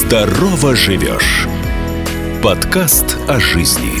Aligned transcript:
Здорово 0.00 0.76
живешь. 0.76 1.48
Подкаст 2.40 3.16
о 3.26 3.40
жизни. 3.40 3.98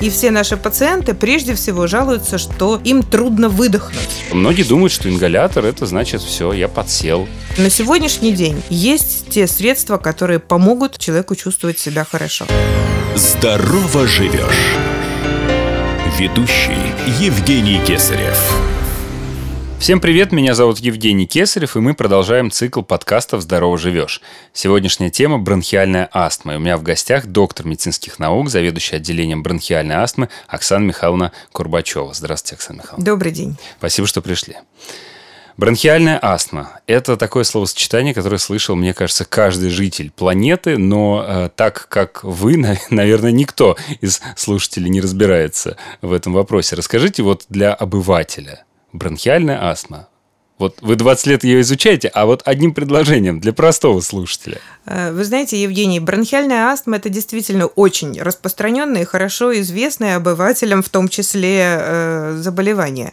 И 0.00 0.08
все 0.10 0.30
наши 0.30 0.56
пациенты 0.56 1.12
прежде 1.12 1.56
всего 1.56 1.88
жалуются, 1.88 2.38
что 2.38 2.80
им 2.84 3.02
трудно 3.02 3.48
выдохнуть. 3.48 4.26
Многие 4.32 4.62
думают, 4.62 4.92
что 4.92 5.10
ингалятор 5.10 5.64
это 5.64 5.86
значит 5.86 6.22
все, 6.22 6.52
я 6.52 6.68
подсел. 6.68 7.26
На 7.58 7.68
сегодняшний 7.68 8.30
день 8.30 8.62
есть 8.70 9.28
те 9.28 9.48
средства, 9.48 9.98
которые 9.98 10.38
помогут 10.38 10.96
человеку 10.96 11.34
чувствовать 11.34 11.80
себя 11.80 12.04
хорошо. 12.04 12.46
Здорово 13.16 14.06
живешь. 14.06 14.76
Ведущий 16.16 16.94
Евгений 17.18 17.80
Кесарев. 17.84 18.38
Всем 19.84 20.00
привет, 20.00 20.32
меня 20.32 20.54
зовут 20.54 20.78
Евгений 20.78 21.26
Кесарев, 21.26 21.76
и 21.76 21.78
мы 21.78 21.92
продолжаем 21.92 22.50
цикл 22.50 22.80
подкастов 22.80 23.42
«Здорово 23.42 23.76
живешь». 23.76 24.22
Сегодняшняя 24.54 25.10
тема– 25.10 25.38
бронхиальная 25.38 26.08
астма. 26.10 26.54
И 26.54 26.56
у 26.56 26.58
меня 26.58 26.78
в 26.78 26.82
гостях 26.82 27.26
доктор 27.26 27.66
медицинских 27.66 28.18
наук, 28.18 28.48
заведующий 28.48 28.96
отделением 28.96 29.42
бронхиальной 29.42 29.96
астмы 29.96 30.30
Оксана 30.48 30.84
Михайловна 30.86 31.32
Курбачева. 31.52 32.14
Здравствуйте, 32.14 32.54
Оксана 32.54 32.78
Михайловна. 32.78 33.04
Добрый 33.04 33.30
день. 33.30 33.58
Спасибо, 33.76 34.08
что 34.08 34.22
пришли. 34.22 34.56
Бронхиальная 35.58 36.18
астма– 36.18 36.80
это 36.86 37.18
такое 37.18 37.44
словосочетание, 37.44 38.14
которое 38.14 38.38
слышал, 38.38 38.76
мне 38.76 38.94
кажется, 38.94 39.26
каждый 39.26 39.68
житель 39.68 40.10
планеты, 40.10 40.78
но 40.78 41.26
э, 41.28 41.50
так 41.54 41.88
как 41.90 42.24
вы, 42.24 42.56
наверное, 42.88 43.32
никто 43.32 43.76
из 44.00 44.22
слушателей 44.34 44.88
не 44.88 45.02
разбирается 45.02 45.76
в 46.00 46.14
этом 46.14 46.32
вопросе. 46.32 46.74
Расскажите 46.74 47.22
вот 47.22 47.44
для 47.50 47.74
обывателя– 47.74 48.64
бронхиальная 48.94 49.70
астма. 49.70 50.08
Вот 50.56 50.78
вы 50.82 50.94
20 50.94 51.26
лет 51.26 51.44
ее 51.44 51.62
изучаете, 51.62 52.08
а 52.08 52.26
вот 52.26 52.42
одним 52.44 52.74
предложением 52.74 53.40
для 53.40 53.52
простого 53.52 54.00
слушателя. 54.00 54.58
Э, 54.86 55.10
вы 55.10 55.24
знаете, 55.24 55.60
Евгений, 55.60 55.98
бронхиальная 55.98 56.68
астма– 56.68 56.96
это 56.98 57.08
действительно 57.08 57.66
очень 57.66 58.22
распространенное 58.22 59.02
и 59.02 59.04
хорошо 59.04 59.52
известное 59.60 60.16
обывателям 60.16 60.82
в 60.82 60.88
том 60.88 61.08
числе 61.08 61.78
э, 61.80 62.36
заболевание. 62.38 63.12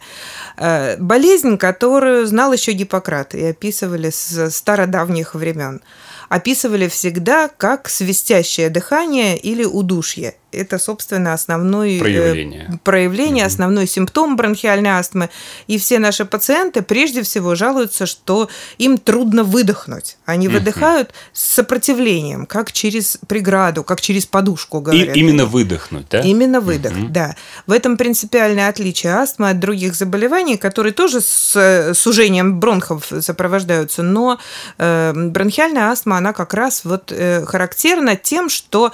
Э, 0.55 0.97
болезнь, 0.97 1.57
которую 1.57 2.27
знал 2.27 2.53
еще 2.53 2.73
Гиппократ 2.73 3.33
и 3.33 3.43
описывали 3.45 4.11
с 4.11 4.51
стародавних 4.51 5.33
времен 5.33 5.81
описывали 6.29 6.87
всегда 6.87 7.49
как 7.49 7.89
свистящее 7.89 8.69
дыхание 8.69 9.37
или 9.37 9.65
удушье. 9.65 10.35
Это, 10.51 10.79
собственно, 10.79 11.37
проявление, 11.37 12.67
э, 12.69 12.77
проявление 12.83 13.45
угу. 13.45 13.47
основной 13.47 13.87
симптом 13.87 14.35
бронхиальной 14.35 14.91
астмы. 14.91 15.29
И 15.67 15.77
все 15.77 15.97
наши 15.97 16.25
пациенты 16.25 16.81
прежде 16.81 17.23
всего 17.23 17.55
жалуются, 17.55 18.05
что 18.05 18.49
им 18.77 18.97
трудно 18.97 19.43
выдохнуть. 19.43 20.17
Они 20.25 20.47
угу. 20.47 20.57
выдыхают 20.57 21.13
с 21.31 21.41
сопротивлением, 21.41 22.45
как 22.45 22.73
через 22.73 23.17
преграду, 23.27 23.83
как 23.83 24.01
через 24.01 24.25
подушку, 24.25 24.81
говорят. 24.81 25.15
И 25.15 25.19
именно 25.19 25.45
выдохнуть, 25.45 26.07
да? 26.09 26.19
Именно 26.19 26.59
выдох, 26.59 26.91
угу. 26.91 27.07
да. 27.07 27.35
В 27.65 27.71
этом 27.71 27.95
принципиальное 27.95 28.67
отличие 28.67 29.13
астмы 29.13 29.49
от 29.51 29.59
других 29.59 29.95
заболеваний, 29.95 30.57
которые 30.57 30.91
тоже 30.91 31.21
с 31.21 31.93
сужением 31.93 32.59
бронхов 32.59 33.11
сопровождаются, 33.21 34.03
но 34.03 34.37
э, 34.77 35.13
бронхиальная 35.15 35.91
астма, 35.91 36.17
она 36.17 36.33
как 36.33 36.53
раз 36.53 36.83
вот 36.83 37.11
э, 37.11 37.45
характерна 37.45 38.15
тем, 38.17 38.49
что 38.49 38.91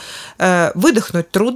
выдохнуть 0.75 1.31
трудно, 1.31 1.46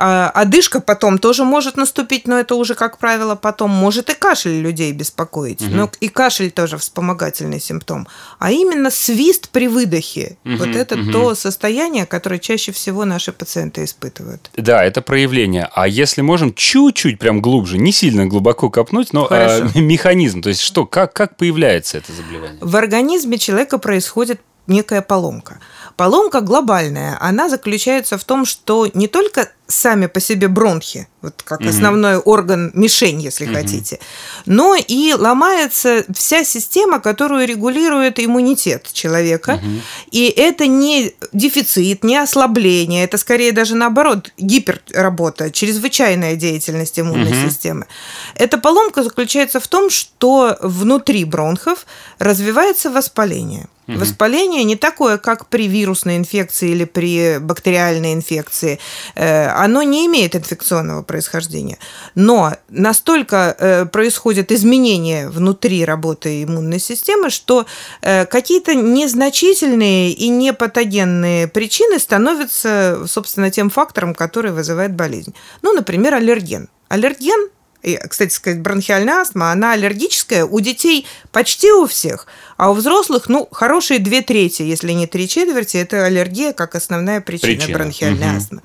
а 0.00 0.30
одышка 0.30 0.80
потом 0.80 1.18
тоже 1.18 1.44
может 1.44 1.76
наступить, 1.76 2.28
но 2.28 2.38
это 2.38 2.54
уже, 2.54 2.76
как 2.76 2.98
правило, 2.98 3.34
потом 3.34 3.70
может 3.70 4.08
и 4.10 4.14
кашель 4.14 4.60
людей 4.60 4.92
беспокоить. 4.92 5.60
Угу. 5.60 5.70
Но 5.74 5.90
и 5.98 6.08
кашель 6.08 6.52
тоже 6.52 6.78
вспомогательный 6.78 7.60
симптом. 7.60 8.06
А 8.38 8.52
именно 8.52 8.92
свист 8.92 9.48
при 9.48 9.66
выдохе. 9.66 10.36
Угу, 10.44 10.56
вот 10.56 10.68
это 10.68 10.94
угу. 10.94 11.10
то 11.10 11.34
состояние, 11.34 12.06
которое 12.06 12.38
чаще 12.38 12.70
всего 12.70 13.04
наши 13.04 13.32
пациенты 13.32 13.82
испытывают. 13.82 14.50
Да, 14.56 14.84
это 14.84 15.02
проявление. 15.02 15.68
А 15.74 15.88
если 15.88 16.22
можем 16.22 16.54
чуть-чуть 16.54 17.18
прям 17.18 17.42
глубже, 17.42 17.76
не 17.76 17.90
сильно 17.90 18.24
глубоко 18.26 18.70
копнуть, 18.70 19.12
но 19.12 19.26
а, 19.28 19.68
механизм, 19.74 20.42
то 20.42 20.48
есть 20.48 20.60
что, 20.60 20.86
как, 20.86 21.12
как 21.12 21.36
появляется 21.36 21.98
это 21.98 22.12
заболевание? 22.12 22.58
В 22.60 22.76
организме 22.76 23.36
человека 23.36 23.78
происходит 23.78 24.40
некая 24.68 25.02
поломка. 25.02 25.58
Поломка 25.98 26.42
глобальная. 26.42 27.18
Она 27.20 27.48
заключается 27.48 28.18
в 28.18 28.24
том, 28.24 28.44
что 28.44 28.86
не 28.94 29.08
только 29.08 29.50
сами 29.68 30.06
по 30.06 30.18
себе 30.18 30.48
бронхи, 30.48 31.06
вот 31.20 31.42
как 31.44 31.60
угу. 31.60 31.68
основной 31.68 32.16
орган 32.16 32.70
мишень, 32.72 33.20
если 33.20 33.44
угу. 33.44 33.54
хотите, 33.54 33.98
но 34.46 34.74
и 34.74 35.12
ломается 35.12 36.04
вся 36.16 36.42
система, 36.42 37.00
которую 37.00 37.46
регулирует 37.46 38.18
иммунитет 38.18 38.90
человека. 38.92 39.60
Угу. 39.62 39.70
И 40.10 40.28
это 40.28 40.66
не 40.66 41.14
дефицит, 41.34 42.02
не 42.02 42.16
ослабление, 42.16 43.04
это 43.04 43.18
скорее 43.18 43.52
даже 43.52 43.74
наоборот 43.74 44.32
гиперработа, 44.38 45.50
чрезвычайная 45.50 46.34
деятельность 46.34 46.98
иммунной 46.98 47.32
угу. 47.32 47.50
системы. 47.50 47.86
Эта 48.36 48.56
поломка 48.56 49.02
заключается 49.02 49.60
в 49.60 49.68
том, 49.68 49.90
что 49.90 50.56
внутри 50.62 51.24
бронхов 51.24 51.84
развивается 52.18 52.90
воспаление. 52.90 53.68
Угу. 53.88 53.98
Воспаление 53.98 54.64
не 54.64 54.76
такое, 54.76 55.16
как 55.16 55.46
при 55.46 55.66
вирусной 55.66 56.18
инфекции 56.18 56.70
или 56.70 56.84
при 56.84 57.38
бактериальной 57.38 58.12
инфекции. 58.12 58.78
Оно 59.58 59.82
не 59.82 60.06
имеет 60.06 60.36
инфекционного 60.36 61.02
происхождения. 61.02 61.78
Но 62.14 62.54
настолько 62.68 63.56
э, 63.58 63.86
происходят 63.86 64.52
изменения 64.52 65.28
внутри 65.28 65.84
работы 65.84 66.44
иммунной 66.44 66.78
системы, 66.78 67.30
что 67.30 67.66
э, 68.02 68.26
какие-то 68.26 68.74
незначительные 68.74 70.12
и 70.12 70.28
непатогенные 70.28 71.48
причины 71.48 71.98
становятся, 71.98 73.04
собственно, 73.06 73.50
тем 73.50 73.70
фактором, 73.70 74.14
который 74.14 74.52
вызывает 74.52 74.94
болезнь. 74.94 75.34
Ну, 75.62 75.72
например, 75.72 76.14
аллерген. 76.14 76.68
Аллерген 76.88 77.48
и, 77.82 77.96
кстати 77.96 78.32
сказать, 78.32 78.60
бронхиальная 78.60 79.20
астма, 79.20 79.52
она 79.52 79.72
аллергическая 79.72 80.44
у 80.44 80.58
детей 80.60 81.06
почти 81.30 81.70
у 81.70 81.86
всех, 81.86 82.26
а 82.56 82.70
у 82.70 82.74
взрослых, 82.74 83.28
ну, 83.28 83.48
хорошие 83.52 84.00
две 84.00 84.20
трети, 84.20 84.62
если 84.62 84.92
не 84.92 85.06
три 85.06 85.28
четверти, 85.28 85.76
это 85.76 86.04
аллергия 86.04 86.52
как 86.52 86.74
основная 86.74 87.20
причина, 87.20 87.54
причина. 87.54 87.78
бронхиальной 87.78 88.28
угу. 88.28 88.36
астмы. 88.36 88.62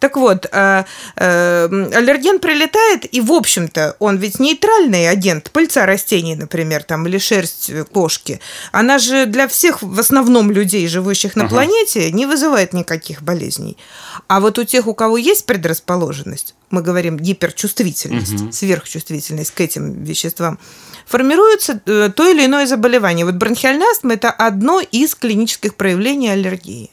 Так 0.00 0.16
вот, 0.16 0.46
э, 0.50 0.84
э, 1.16 1.68
аллерген 1.94 2.38
прилетает, 2.38 3.06
и, 3.14 3.20
в 3.20 3.32
общем-то, 3.32 3.96
он 3.98 4.16
ведь 4.16 4.40
нейтральный 4.40 5.08
агент, 5.08 5.50
пыльца 5.50 5.86
растений, 5.86 6.34
например, 6.34 6.82
там, 6.82 7.06
или 7.06 7.18
шерсть 7.18 7.70
кошки. 7.92 8.40
Она 8.72 8.98
же 8.98 9.26
для 9.26 9.46
всех, 9.46 9.82
в 9.82 10.00
основном, 10.00 10.50
людей, 10.50 10.88
живущих 10.88 11.36
на 11.36 11.44
ага. 11.44 11.54
планете, 11.54 12.10
не 12.12 12.24
вызывает 12.24 12.72
никаких 12.72 13.22
болезней. 13.22 13.76
А 14.26 14.40
вот 14.40 14.58
у 14.58 14.64
тех, 14.64 14.86
у 14.86 14.94
кого 14.94 15.18
есть 15.18 15.44
предрасположенность, 15.44 16.54
мы 16.70 16.80
говорим 16.80 17.18
гиперчувствительность, 17.18 18.40
угу. 18.40 18.52
сверхчувствительность 18.52 19.50
к 19.50 19.60
этим 19.60 20.02
веществам, 20.02 20.58
формируется 21.06 21.80
э, 21.84 22.08
то 22.14 22.26
или 22.26 22.46
иное 22.46 22.66
заболевание. 22.66 23.26
Вот 23.26 23.34
бронхиальная 23.34 23.88
астма– 23.90 24.12
это 24.14 24.30
одно 24.30 24.80
из 24.80 25.14
клинических 25.14 25.74
проявлений 25.74 26.30
аллергии. 26.30 26.90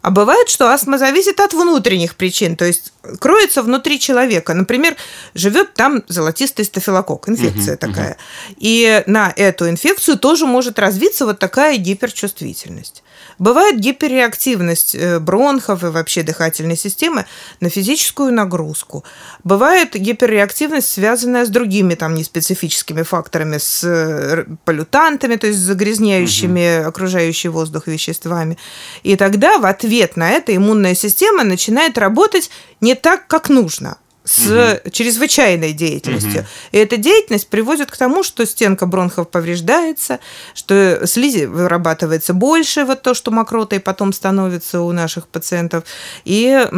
А 0.00 0.10
бывает, 0.10 0.48
что 0.48 0.70
астма 0.70 0.98
зависит 0.98 1.40
от 1.40 1.52
внутренних 1.52 2.14
причин, 2.14 2.56
то 2.56 2.64
есть 2.64 2.92
кроется 3.18 3.62
внутри 3.62 3.98
человека. 3.98 4.54
Например, 4.54 4.96
живет 5.34 5.74
там 5.74 6.02
золотистый 6.08 6.64
стафилококк, 6.64 7.28
инфекция 7.28 7.74
угу, 7.74 7.80
такая. 7.80 8.12
Угу. 8.12 8.56
И 8.58 9.02
на 9.06 9.32
эту 9.36 9.68
инфекцию 9.68 10.18
тоже 10.18 10.46
может 10.46 10.78
развиться 10.78 11.26
вот 11.26 11.38
такая 11.38 11.76
гиперчувствительность. 11.76 13.02
Бывает 13.38 13.78
гиперреактивность 13.78 14.94
э, 14.94 15.18
бронхов 15.20 15.84
и 15.84 15.86
вообще 15.86 16.22
дыхательной 16.22 16.76
системы 16.76 17.26
на 17.60 17.70
физическую 17.70 18.32
нагрузку. 18.32 19.04
Бывает 19.44 19.94
гиперреактивность, 19.94 20.90
связанная 20.90 21.44
с 21.44 21.48
другими 21.48 21.94
там 21.94 22.14
неспецифическими 22.14 23.02
факторами, 23.02 23.58
с 23.58 23.84
э, 23.84 24.44
полютантами, 24.64 25.36
то 25.36 25.46
есть 25.46 25.58
загрязняющими 25.60 26.80
угу. 26.80 26.88
окружающий 26.88 27.48
воздух 27.48 27.86
веществами. 27.86 28.58
И 29.02 29.16
тогда 29.16 29.58
в 29.58 29.66
ответ 29.66 30.16
на 30.16 30.30
это 30.30 30.54
иммунная 30.54 30.94
система 30.94 31.44
начинает 31.44 31.96
работать 31.98 32.50
не 32.80 32.94
так, 32.94 33.26
как 33.28 33.48
нужно 33.48 33.98
с 34.28 34.46
угу. 34.46 34.90
чрезвычайной 34.90 35.72
деятельностью. 35.72 36.40
Угу. 36.40 36.48
И 36.72 36.78
эта 36.78 36.96
деятельность 36.96 37.48
приводит 37.48 37.90
к 37.90 37.96
тому, 37.96 38.22
что 38.22 38.44
стенка 38.44 38.86
бронхов 38.86 39.30
повреждается, 39.30 40.20
что 40.54 41.06
слизи 41.06 41.46
вырабатывается 41.46 42.34
больше, 42.34 42.84
вот 42.84 43.02
то, 43.02 43.14
что 43.14 43.30
мокротой 43.30 43.80
потом 43.80 44.12
становится 44.12 44.82
у 44.82 44.92
наших 44.92 45.28
пациентов. 45.28 45.84
И 46.24 46.68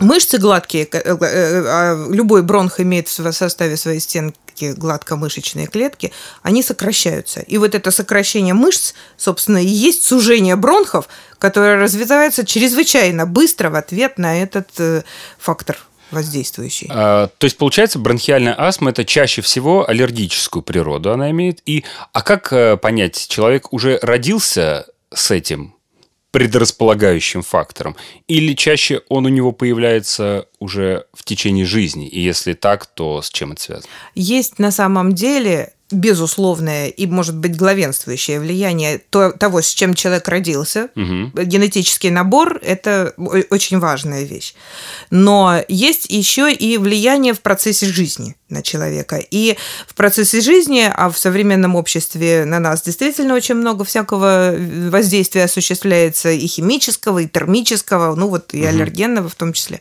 Мышцы 0.00 0.38
гладкие, 0.38 0.88
э, 0.90 0.98
э, 0.98 1.64
а 1.68 2.08
любой 2.10 2.42
бронх 2.42 2.80
имеет 2.80 3.06
в 3.06 3.32
составе 3.32 3.76
своей 3.76 4.00
стенки 4.00 4.72
гладкомышечные 4.72 5.68
клетки, 5.68 6.12
они 6.42 6.64
сокращаются. 6.64 7.40
И 7.40 7.58
вот 7.58 7.76
это 7.76 7.92
сокращение 7.92 8.54
мышц, 8.54 8.94
собственно, 9.16 9.58
и 9.58 9.66
есть 9.66 10.04
сужение 10.04 10.56
бронхов, 10.56 11.06
которое 11.38 11.76
развивается 11.76 12.44
чрезвычайно 12.44 13.24
быстро 13.24 13.70
в 13.70 13.76
ответ 13.76 14.18
на 14.18 14.42
этот 14.42 14.68
э, 14.78 15.02
фактор 15.38 15.78
воздействующий. 16.10 16.88
А, 16.90 17.28
то 17.38 17.44
есть, 17.44 17.56
получается, 17.56 17.98
бронхиальная 17.98 18.54
астма– 18.58 18.90
это 18.92 19.04
чаще 19.04 19.42
всего 19.42 19.88
аллергическую 19.88 20.62
природу 20.62 21.12
она 21.12 21.30
имеет. 21.30 21.60
И, 21.66 21.84
а 22.12 22.22
как 22.22 22.80
понять, 22.80 23.26
человек 23.28 23.72
уже 23.72 23.98
родился 24.02 24.86
с 25.12 25.30
этим 25.30 25.74
предрасполагающим 26.34 27.42
фактором? 27.42 27.94
Или 28.26 28.54
чаще 28.54 29.02
он 29.08 29.24
у 29.24 29.28
него 29.28 29.52
появляется 29.52 30.48
уже 30.58 31.04
в 31.12 31.22
течение 31.22 31.64
жизни? 31.64 32.08
И 32.08 32.20
если 32.20 32.54
так, 32.54 32.86
то 32.86 33.22
с 33.22 33.30
чем 33.30 33.52
это 33.52 33.62
связано? 33.62 33.88
Есть 34.16 34.58
на 34.58 34.72
самом 34.72 35.14
деле 35.14 35.74
безусловное 35.94 36.88
и, 36.88 37.06
может 37.06 37.36
быть, 37.36 37.56
главенствующее 37.56 38.40
влияние 38.40 38.98
то, 39.10 39.32
того, 39.32 39.62
с 39.62 39.72
чем 39.72 39.94
человек 39.94 40.28
родился. 40.28 40.90
Угу. 40.94 41.42
Генетический 41.44 42.10
набор– 42.10 42.60
это 42.62 43.14
очень 43.50 43.78
важная 43.78 44.24
вещь. 44.24 44.54
Но 45.10 45.62
есть 45.68 46.10
еще 46.10 46.52
и 46.52 46.78
влияние 46.78 47.34
в 47.34 47.40
процессе 47.40 47.86
жизни 47.86 48.36
на 48.54 48.62
человека. 48.62 49.16
И 49.16 49.56
в 49.86 49.94
процессе 49.94 50.40
жизни, 50.40 50.90
а 50.92 51.10
в 51.10 51.18
современном 51.18 51.76
обществе 51.76 52.44
на 52.44 52.58
нас 52.58 52.82
действительно 52.82 53.34
очень 53.34 53.56
много 53.56 53.84
всякого 53.84 54.54
воздействия 54.90 55.44
осуществляется 55.44 56.30
и 56.30 56.46
химического, 56.46 57.18
и 57.18 57.28
термического, 57.28 58.14
ну 58.14 58.28
вот 58.28 58.54
и 58.54 58.64
аллергенного 58.64 59.28
в 59.28 59.34
том 59.34 59.52
числе. 59.52 59.80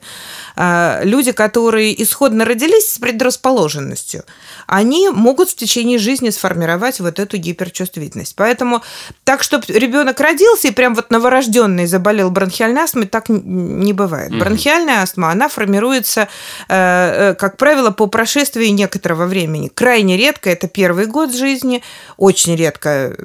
А, 0.56 1.02
люди, 1.04 1.32
которые 1.32 2.02
исходно 2.02 2.46
родились 2.46 2.92
с 2.92 2.98
предрасположенностью, 2.98 4.24
они 4.68 5.10
могут 5.10 5.50
в 5.50 5.56
течение 5.56 6.00
жизни 6.00 6.30
сформировать 6.30 7.00
вот 7.00 7.20
эту 7.20 7.38
гиперчувствительность. 7.38 8.36
Поэтому 8.36 8.82
так, 9.24 9.44
чтобы 9.44 9.66
ребенок 9.68 10.20
родился 10.20 10.68
и 10.68 10.72
прям 10.72 10.96
вот 10.96 11.12
новорожденный 11.12 11.86
заболел 11.86 12.30
бронхиальной 12.30 12.82
астмой, 12.82 13.08
так 13.08 13.30
не 13.30 13.94
бывает. 13.94 14.32
Угу. 14.32 14.40
Бронхиальная 14.40 15.02
астма, 15.02 15.32
она 15.32 15.50
формируется, 15.50 16.28
э, 16.68 17.32
э, 17.32 17.36
как 17.36 17.58
правило, 17.58 17.92
по 17.92 18.08
прошествии 18.08 18.63
некоторого 18.72 19.26
времени. 19.26 19.68
Крайне 19.68 20.18
редко 20.18 20.50
это 20.50 20.68
первый 20.68 21.06
год 21.06 21.34
жизни, 21.34 21.84
очень 22.18 22.56
редко 22.56 23.16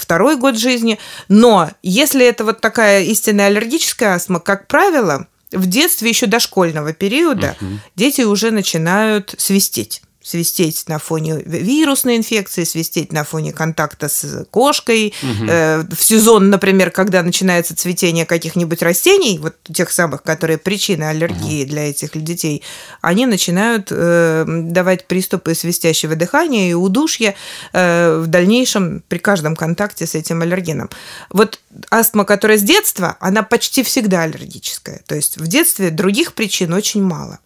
второй 0.00 0.36
год 0.36 0.56
жизни. 0.56 0.98
Но 1.28 1.70
если 1.82 2.26
это 2.26 2.44
вот 2.44 2.60
такая 2.60 3.02
истинная 3.02 3.46
аллергическая 3.46 4.14
астма, 4.14 4.40
как 4.40 4.66
правило, 4.66 5.26
в 5.52 5.66
детстве 5.66 6.10
еще 6.10 6.26
дошкольного 6.26 6.92
периода 6.92 7.56
угу. 7.60 7.70
дети 7.94 8.22
уже 8.22 8.50
начинают 8.50 9.34
свистеть 9.38 10.02
свистеть 10.26 10.88
на 10.88 10.98
фоне 10.98 11.40
вирусной 11.44 12.16
инфекции, 12.16 12.64
свистеть 12.64 13.12
на 13.12 13.22
фоне 13.22 13.52
контакта 13.52 14.08
с 14.08 14.44
кошкой. 14.50 15.14
Угу. 15.22 15.46
в 15.94 16.02
сезон, 16.02 16.50
например, 16.50 16.90
когда 16.90 17.22
начинается 17.22 17.76
цветение 17.76 18.26
каких-нибудь 18.26 18.82
растений, 18.82 19.38
вот 19.38 19.54
тех 19.72 19.92
самых, 19.92 20.24
которые 20.24 20.58
причины 20.58 21.04
аллергии 21.04 21.62
угу. 21.62 21.70
для 21.70 21.90
этих 21.90 22.10
детей, 22.12 22.64
они 23.02 23.26
начинают 23.26 23.88
э, 23.90 24.44
давать 24.46 25.06
приступы 25.06 25.54
свистящего 25.54 26.16
дыхания 26.16 26.70
и 26.70 26.74
удушья 26.74 27.36
э, 27.72 28.18
в 28.18 28.26
дальнейшем 28.26 29.04
при 29.06 29.18
каждом 29.18 29.54
контакте 29.54 30.06
с 30.06 30.16
этим 30.16 30.42
аллергеном. 30.42 30.90
Вот 31.30 31.60
астма, 31.90 32.24
которая 32.24 32.58
с 32.58 32.62
детства, 32.62 33.16
она 33.20 33.44
почти 33.44 33.84
всегда 33.84 34.22
аллергическая. 34.22 35.02
То 35.06 35.14
есть 35.14 35.36
в 35.36 35.46
детстве 35.46 35.90
других 35.90 36.34
причин 36.34 36.72
очень 36.72 37.02
мало. 37.02 37.38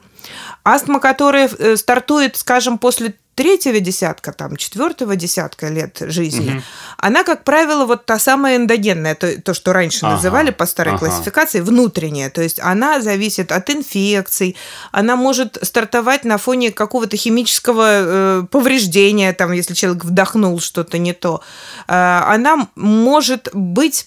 Астма, 0.65 1.01
которая 1.01 1.49
э, 1.59 1.77
стартует, 1.77 2.37
скажем, 2.37 2.79
после 2.79 3.15
третьего 3.35 3.81
десятка, 3.81 4.33
там, 4.33 4.57
четвертого 4.57 5.17
десятка 5.17 5.69
лет 5.69 5.97
жизни, 6.01 6.51
угу. 6.51 6.63
она, 6.99 7.25
как 7.25 7.45
правило, 7.45 7.87
вот 7.87 8.05
та 8.05 8.19
самая 8.19 8.57
эндогенная, 8.57 9.15
то, 9.15 9.41
то 9.41 9.55
что 9.55 9.73
раньше 9.73 10.05
ага, 10.05 10.17
называли 10.17 10.51
по 10.51 10.67
старой 10.67 10.95
ага. 10.95 11.07
классификации, 11.07 11.61
внутренняя. 11.61 12.29
То 12.29 12.43
есть 12.43 12.61
она 12.61 13.01
зависит 13.01 13.51
от 13.51 13.71
инфекций, 13.71 14.57
она 14.93 15.17
может 15.17 15.57
стартовать 15.63 16.25
на 16.25 16.37
фоне 16.37 16.71
какого-то 16.71 17.17
химического 17.17 17.87
э, 17.89 18.43
повреждения, 18.51 19.33
там, 19.33 19.53
если 19.53 19.73
человек 19.73 20.05
вдохнул 20.05 20.61
что-то 20.61 20.99
не 20.99 21.15
то. 21.15 21.41
Э, 21.89 22.21
она 22.27 22.69
может 22.75 23.49
быть 23.55 24.05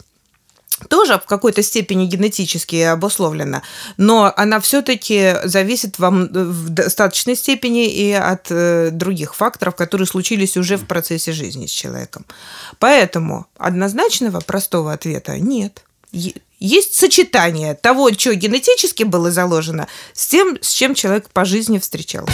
тоже 0.90 1.20
в 1.20 1.26
какой-то 1.26 1.64
степени 1.64 2.06
генетически 2.06 2.76
обусловлена, 2.78 3.62
но 3.98 4.34
она 4.36 4.60
все-таки 4.60 5.36
зависит 5.44 6.00
вам 6.00 6.28
в 6.28 6.70
достаточной 6.70 7.36
степени 7.36 7.88
и 7.88 8.12
от 8.12 8.48
э, 8.50 8.90
других 8.92 9.36
факторов, 9.36 9.76
которые 9.76 10.08
случились 10.08 10.58
уже 10.58 10.78
в 10.78 10.86
процессе 10.86 11.32
жизни 11.32 11.66
с 11.66 11.72
человеком. 11.72 12.26
Поэтому 12.80 13.48
однозначного 13.58 14.40
простого 14.40 14.94
ответа 14.94 15.38
нет. 15.40 15.84
Есть 16.60 16.94
сочетание 16.94 17.74
того, 17.74 18.12
что 18.14 18.34
генетически 18.36 19.04
было 19.04 19.32
заложено, 19.32 19.88
с 20.14 20.28
тем, 20.28 20.58
с 20.62 20.72
чем 20.72 20.96
человек 20.96 21.30
по 21.30 21.44
жизни 21.44 21.80
встречался. 21.80 22.34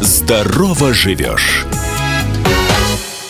Здорово 0.00 0.94
живешь. 0.94 1.66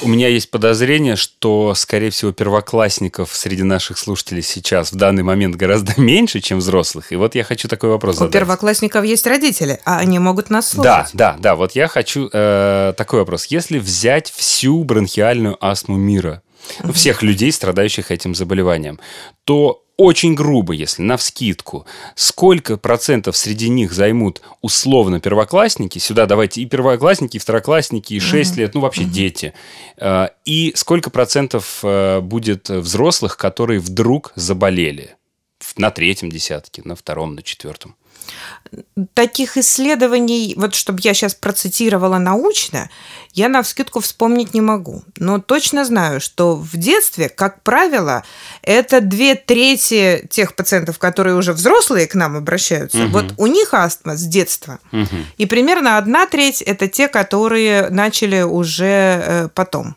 У 0.01 0.09
меня 0.09 0.29
есть 0.29 0.51
подозрение, 0.51 1.17
что, 1.17 1.75
скорее 1.75 2.11
всего, 2.11 2.31
первоклассников 2.33 3.35
среди 3.35 3.65
наших 3.65 3.99
слушателей 3.99 4.43
сейчас 4.43 4.93
в 4.93 4.97
данный 4.97 5.23
момент 5.23 5.57
гораздо 5.57 5.93
меньше, 6.01 6.41
чем 6.41 6.59
взрослых. 6.59 7.13
И 7.13 7.17
вот 7.17 7.35
я 7.35 7.45
хочу 7.45 7.69
такой 7.69 7.91
вопрос 7.91 8.17
задать. 8.17 8.31
У 8.31 8.33
первоклассников 8.33 9.05
есть 9.05 9.27
родители, 9.27 9.81
а 9.85 9.99
они 9.99 10.19
могут 10.19 10.51
нас 10.51 10.69
слушать. 10.69 11.13
Да, 11.13 11.35
да, 11.35 11.37
да. 11.39 11.55
Вот 11.57 11.73
я 11.73 11.89
хочу 11.89 12.29
э, 12.33 12.95
такой 12.97 13.21
вопрос. 13.21 13.47
Если 13.47 13.79
взять 13.79 14.31
всю 14.31 14.85
бронхиальную 14.85 15.57
астму 15.65 15.97
мира, 15.97 16.43
ну, 16.83 16.93
всех 16.93 17.23
людей, 17.23 17.51
страдающих 17.51 18.11
этим 18.11 18.35
заболеванием, 18.35 19.01
то 19.45 19.85
очень 19.99 20.35
грубо, 20.35 20.73
если 20.73 21.03
на 21.03 21.17
вскидку, 21.17 21.85
сколько 22.15 22.77
процентов 22.77 23.37
среди 23.37 23.69
них 23.69 23.93
займут 23.93 24.41
условно 24.63 25.21
первоклассники, 25.21 25.99
сюда 25.99 26.27
давайте 26.27 26.63
и 26.63 26.67
первоклассники, 26.67 27.37
и 27.37 27.41
второклассники, 27.41 28.15
и 28.15 28.21
6 28.21 28.53
угу. 28.53 28.61
лет, 28.61 28.75
ну 28.75 28.81
вообще 28.81 29.03
угу. 29.03 29.11
дети, 29.11 29.53
э, 29.97 30.29
и 30.45 30.73
сколько 30.77 31.11
процентов 31.11 31.81
э, 31.83 32.21
будет 32.21 32.71
взрослых, 32.71 33.37
которые 33.37 33.81
вдруг 33.81 34.33
заболели 34.37 35.17
на 35.77 35.91
третьем 35.91 36.31
десятке, 36.31 36.83
на 36.85 36.95
втором, 36.95 37.35
на 37.35 37.43
четвертом? 37.43 37.97
Таких 39.15 39.57
исследований, 39.57 40.55
вот 40.57 40.75
чтобы 40.75 41.01
я 41.03 41.15
сейчас 41.15 41.35
процитировала 41.35 42.19
научно, 42.19 42.91
я 43.33 43.49
на 43.49 43.63
вскидку 43.63 44.01
вспомнить 44.01 44.55
не 44.55 44.61
могу. 44.61 45.03
Но 45.17 45.39
точно 45.39 45.85
знаю, 45.85 46.21
что 46.21 46.57
в 46.57 46.77
детстве, 46.77 47.29
как 47.29 47.63
правило, 47.63 48.25
это 48.63 49.01
две 49.01 49.35
трети 49.35 50.27
тех 50.31 50.55
пациентов, 50.55 50.99
которые 50.99 51.37
уже 51.37 51.53
взрослые 51.53 52.07
к 52.07 52.15
нам 52.15 52.37
обращаются. 52.37 53.05
Угу. 53.05 53.13
Вот 53.13 53.35
у 53.37 53.47
них 53.47 53.75
астма 53.75 54.17
с 54.17 54.25
детства. 54.25 54.79
Угу. 54.93 55.17
И 55.39 55.47
примерно 55.47 55.99
одна 55.99 56.27
треть 56.27 56.63
это 56.63 56.89
те, 56.89 57.09
которые 57.09 57.91
начали 57.91 58.43
уже 58.43 58.87
э, 59.25 59.49
потом. 59.55 59.97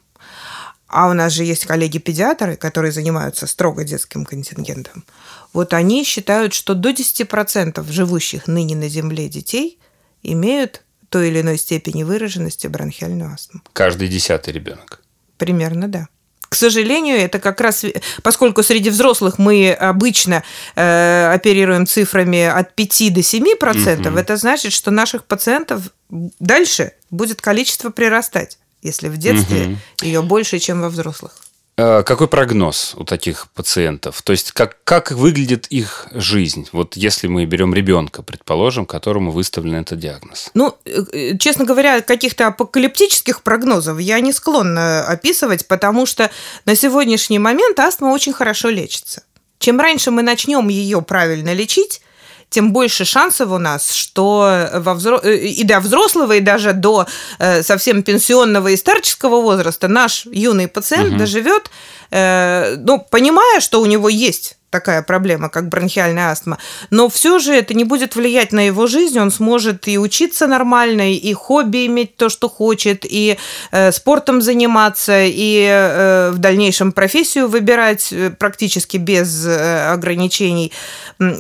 А 0.92 1.10
у 1.10 1.14
нас 1.14 1.32
же 1.32 1.46
есть 1.46 1.66
коллеги-педиатры, 1.66 2.58
которые 2.58 2.92
занимаются 2.92 3.48
строго 3.48 3.86
детским 3.86 4.26
контингентом. 4.26 5.06
Вот 5.54 5.74
они 5.74 6.04
считают, 6.04 6.54
что 6.54 6.74
до 6.76 6.90
10% 6.92 7.90
живущих 7.92 8.48
ныне 8.48 8.76
на 8.76 8.90
Земле 8.90 9.30
детей 9.30 9.80
имеют 10.22 10.84
той 11.08 11.30
или 11.30 11.42
иной 11.42 11.58
степени 11.58 12.04
выраженности 12.04 12.68
бронхиальную 12.68 13.34
астму. 13.34 13.62
Каждый 13.72 14.10
десятый 14.10 14.54
ребенок. 14.54 15.02
Примерно, 15.38 15.88
да. 15.88 16.08
К 16.52 16.56
сожалению, 16.56 17.18
это 17.18 17.40
как 17.40 17.62
раз, 17.62 17.86
поскольку 18.22 18.62
среди 18.62 18.90
взрослых 18.90 19.40
мы 19.40 19.72
обычно 19.72 20.44
э, 20.76 21.32
оперируем 21.34 21.88
цифрами 21.88 22.44
от 22.44 22.76
5 22.76 23.14
до 23.14 23.24
7 23.24 23.56
процентов, 23.58 24.12
угу. 24.12 24.20
это 24.20 24.36
значит, 24.36 24.74
что 24.74 24.92
наших 24.92 25.24
пациентов 25.24 25.84
дальше 26.10 26.92
будет 27.10 27.42
количество 27.42 27.90
прирастать, 27.90 28.58
если 28.82 29.10
в 29.10 29.18
детстве 29.18 29.66
угу. 29.66 29.78
ее 30.02 30.22
больше, 30.22 30.60
чем 30.60 30.82
во 30.82 30.90
взрослых. 30.90 31.32
Э, 31.78 32.04
какой 32.04 32.28
прогноз 32.28 32.94
у 32.96 33.04
таких 33.04 33.48
пациентов? 33.54 34.22
То 34.22 34.34
есть, 34.34 34.52
как, 34.52 34.78
как 34.84 35.12
выглядит 35.12 35.68
их 35.68 36.08
жизнь? 36.12 36.68
Вот 36.72 36.96
если 36.96 37.28
мы 37.28 37.46
берем 37.46 37.74
ребенка, 37.74 38.22
предположим, 38.22 38.86
которому 38.86 39.32
выставлен 39.32 39.76
этот 39.76 40.00
диагноз. 40.00 40.52
Ну, 40.54 40.76
э, 40.86 41.38
честно 41.38 41.66
говоря, 41.66 42.02
каких-то 42.02 42.48
апокалиптических 42.48 43.42
прогнозов 43.42 44.00
я 44.00 44.20
не 44.20 44.34
склонна 44.34 45.04
описывать, 45.06 45.68
потому 45.68 46.06
что 46.06 46.30
на 46.66 46.76
сегодняшний 46.76 47.40
момент 47.40 47.80
астма 47.80 48.08
очень 48.08 48.34
хорошо 48.34 48.70
лечится. 48.70 49.24
Чем 49.58 49.80
раньше 49.80 50.12
мы 50.12 50.24
начнем 50.24 50.68
ее 50.70 51.02
правильно 51.02 51.54
лечить, 51.54 52.02
тем 52.52 52.74
больше 52.74 53.06
шансов 53.06 53.50
у 53.52 53.58
нас, 53.58 53.92
что 53.92 54.70
во 54.74 54.94
взро... 54.94 55.20
Э, 55.24 55.36
и 55.36 55.64
до 55.64 55.80
взрослого, 55.80 56.34
и 56.34 56.42
даже 56.42 56.74
до 56.74 57.08
э, 57.40 57.64
совсем 57.64 58.04
пенсионного 58.04 58.68
и 58.68 58.78
старческого 58.78 59.42
возраста 59.42 59.88
наш 59.88 60.26
юный 60.26 60.68
пациент 60.68 61.12
угу. 61.12 61.20
доживет, 61.20 61.68
э, 61.68 61.72
ну, 62.12 63.06
понимая, 63.10 63.62
что 63.62 63.82
у 63.82 63.86
него 63.86 64.10
есть 64.10 64.58
такая 64.72 65.04
проблема, 65.04 65.50
как 65.50 65.68
бронхиальная 65.68 66.32
астма. 66.32 66.58
Но 66.90 67.10
все 67.10 67.38
же 67.38 67.54
это 67.54 67.74
не 67.76 67.84
будет 67.84 68.16
влиять 68.16 68.52
на 68.54 68.66
его 68.66 68.88
жизнь. 68.88 69.20
Он 69.20 69.30
сможет 69.30 69.88
и 69.88 70.00
учиться 70.00 70.48
нормально, 70.48 71.14
и 71.14 71.34
хобби 71.34 71.86
иметь 71.86 72.16
то, 72.16 72.30
что 72.30 72.50
хочет, 72.50 73.06
и 73.06 73.38
э, 73.72 73.92
спортом 73.92 74.42
заниматься, 74.42 75.24
и 75.24 75.68
э, 75.70 76.32
в 76.32 76.40
дальнейшем 76.40 76.94
профессию 76.94 77.48
выбирать 77.48 78.12
э, 78.12 78.32
практически 78.32 78.98
без 78.98 79.46
э, 79.46 79.92
ограничений. 79.92 80.72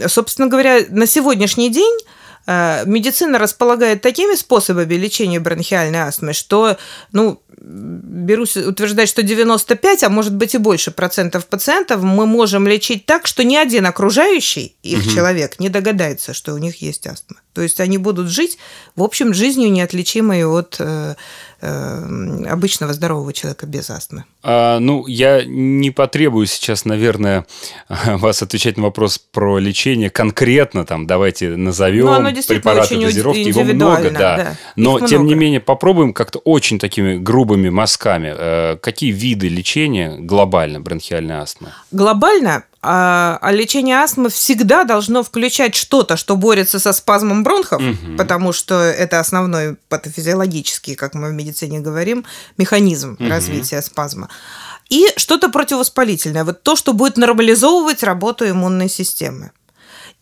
Собственно 0.07 0.47
говоря, 0.47 0.81
на 0.89 1.07
сегодняшний 1.07 1.69
день 1.69 1.97
э, 2.47 2.83
медицина 2.85 3.39
располагает 3.39 4.01
такими 4.01 4.35
способами 4.35 4.93
лечения 4.95 5.39
бронхиальной 5.39 5.99
астмы, 5.99 6.33
что 6.33 6.77
ну, 7.13 7.41
берусь 7.63 8.57
утверждать, 8.57 9.07
что 9.07 9.23
95, 9.23 10.03
а 10.03 10.09
может 10.09 10.35
быть 10.35 10.55
и 10.55 10.57
больше 10.57 10.91
процентов 10.91 11.45
пациентов 11.45 12.01
мы 12.01 12.25
можем 12.25 12.67
лечить 12.67 13.05
так, 13.05 13.27
что 13.27 13.43
ни 13.43 13.55
один 13.55 13.85
окружающий 13.85 14.75
их 14.81 14.99
угу. 14.99 15.09
человек 15.09 15.59
не 15.59 15.69
догадается, 15.69 16.33
что 16.33 16.53
у 16.53 16.57
них 16.57 16.81
есть 16.81 17.05
астма. 17.07 17.37
То 17.53 17.61
есть 17.61 17.79
они 17.81 17.97
будут 17.97 18.29
жить, 18.29 18.57
в 18.95 19.03
общем, 19.03 19.33
жизнью 19.33 19.71
неотличимой 19.71 20.45
от 20.45 20.77
э, 20.79 21.15
э, 21.59 22.45
обычного 22.49 22.93
здорового 22.93 23.33
человека 23.33 23.65
без 23.65 23.89
астмы. 23.89 24.23
А, 24.41 24.79
ну, 24.79 25.05
я 25.07 25.43
не 25.43 25.91
потребую 25.91 26.45
сейчас, 26.45 26.85
наверное, 26.85 27.45
вас 27.89 28.41
отвечать 28.41 28.77
на 28.77 28.83
вопрос 28.83 29.17
про 29.17 29.59
лечение 29.59 30.09
конкретно, 30.09 30.85
там, 30.85 31.05
давайте 31.07 31.57
назовем 31.57 32.23
ну, 32.23 32.41
препараты 32.47 32.97
дозировки, 32.97 33.39
его 33.39 33.63
много, 33.63 34.11
да. 34.11 34.37
да. 34.37 34.57
Но, 34.77 34.97
Их 34.99 35.09
тем 35.09 35.21
много. 35.21 35.35
не 35.35 35.39
менее, 35.39 35.59
попробуем 35.59 36.13
как-то 36.13 36.39
очень 36.39 36.79
такими 36.79 37.17
грубыми 37.51 37.69
мазками. 37.69 38.33
Э, 38.35 38.77
какие 38.77 39.11
виды 39.11 39.49
лечения 39.49 40.17
глобально 40.17 40.79
бронхиальной 40.79 41.35
астмы? 41.35 41.69
Глобально 41.91 42.63
а, 42.81 43.37
а 43.41 43.51
лечение 43.51 43.97
астмы 43.97 44.29
всегда 44.29 44.83
должно 44.85 45.21
включать 45.21 45.75
что-то, 45.75 46.17
что 46.17 46.35
борется 46.35 46.79
со 46.79 46.93
спазмом 46.93 47.43
бронхов, 47.43 47.81
угу. 47.81 48.17
потому 48.17 48.53
что 48.53 48.75
это 48.75 49.19
основной 49.19 49.75
патофизиологический, 49.89 50.95
как 50.95 51.13
мы 51.13 51.29
в 51.29 51.33
медицине 51.33 51.79
говорим, 51.79 52.25
механизм 52.57 53.17
угу. 53.19 53.29
развития 53.29 53.81
спазма. 53.81 54.29
И 54.89 55.07
что-то 55.17 55.49
противовоспалительное, 55.49 56.43
вот 56.43 56.63
то, 56.63 56.75
что 56.75 56.93
будет 56.93 57.17
нормализовывать 57.17 58.03
работу 58.03 58.49
иммунной 58.49 58.89
системы. 58.89 59.51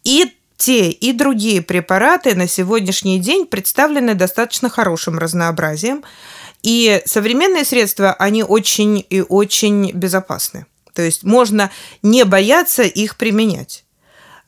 И 0.03 0.33
те 0.57 0.89
и 0.89 1.13
другие 1.13 1.61
препараты 1.61 2.35
на 2.35 2.47
сегодняшний 2.47 3.19
день 3.19 3.45
представлены 3.45 4.13
достаточно 4.13 4.69
хорошим 4.69 5.17
разнообразием. 5.17 6.03
И 6.63 7.01
современные 7.05 7.63
средства, 7.63 8.13
они 8.13 8.43
очень 8.43 9.05
и 9.09 9.21
очень 9.21 9.91
безопасны. 9.91 10.65
То 10.93 11.01
есть 11.01 11.23
можно 11.23 11.71
не 12.01 12.25
бояться 12.25 12.83
их 12.83 13.15
применять. 13.15 13.85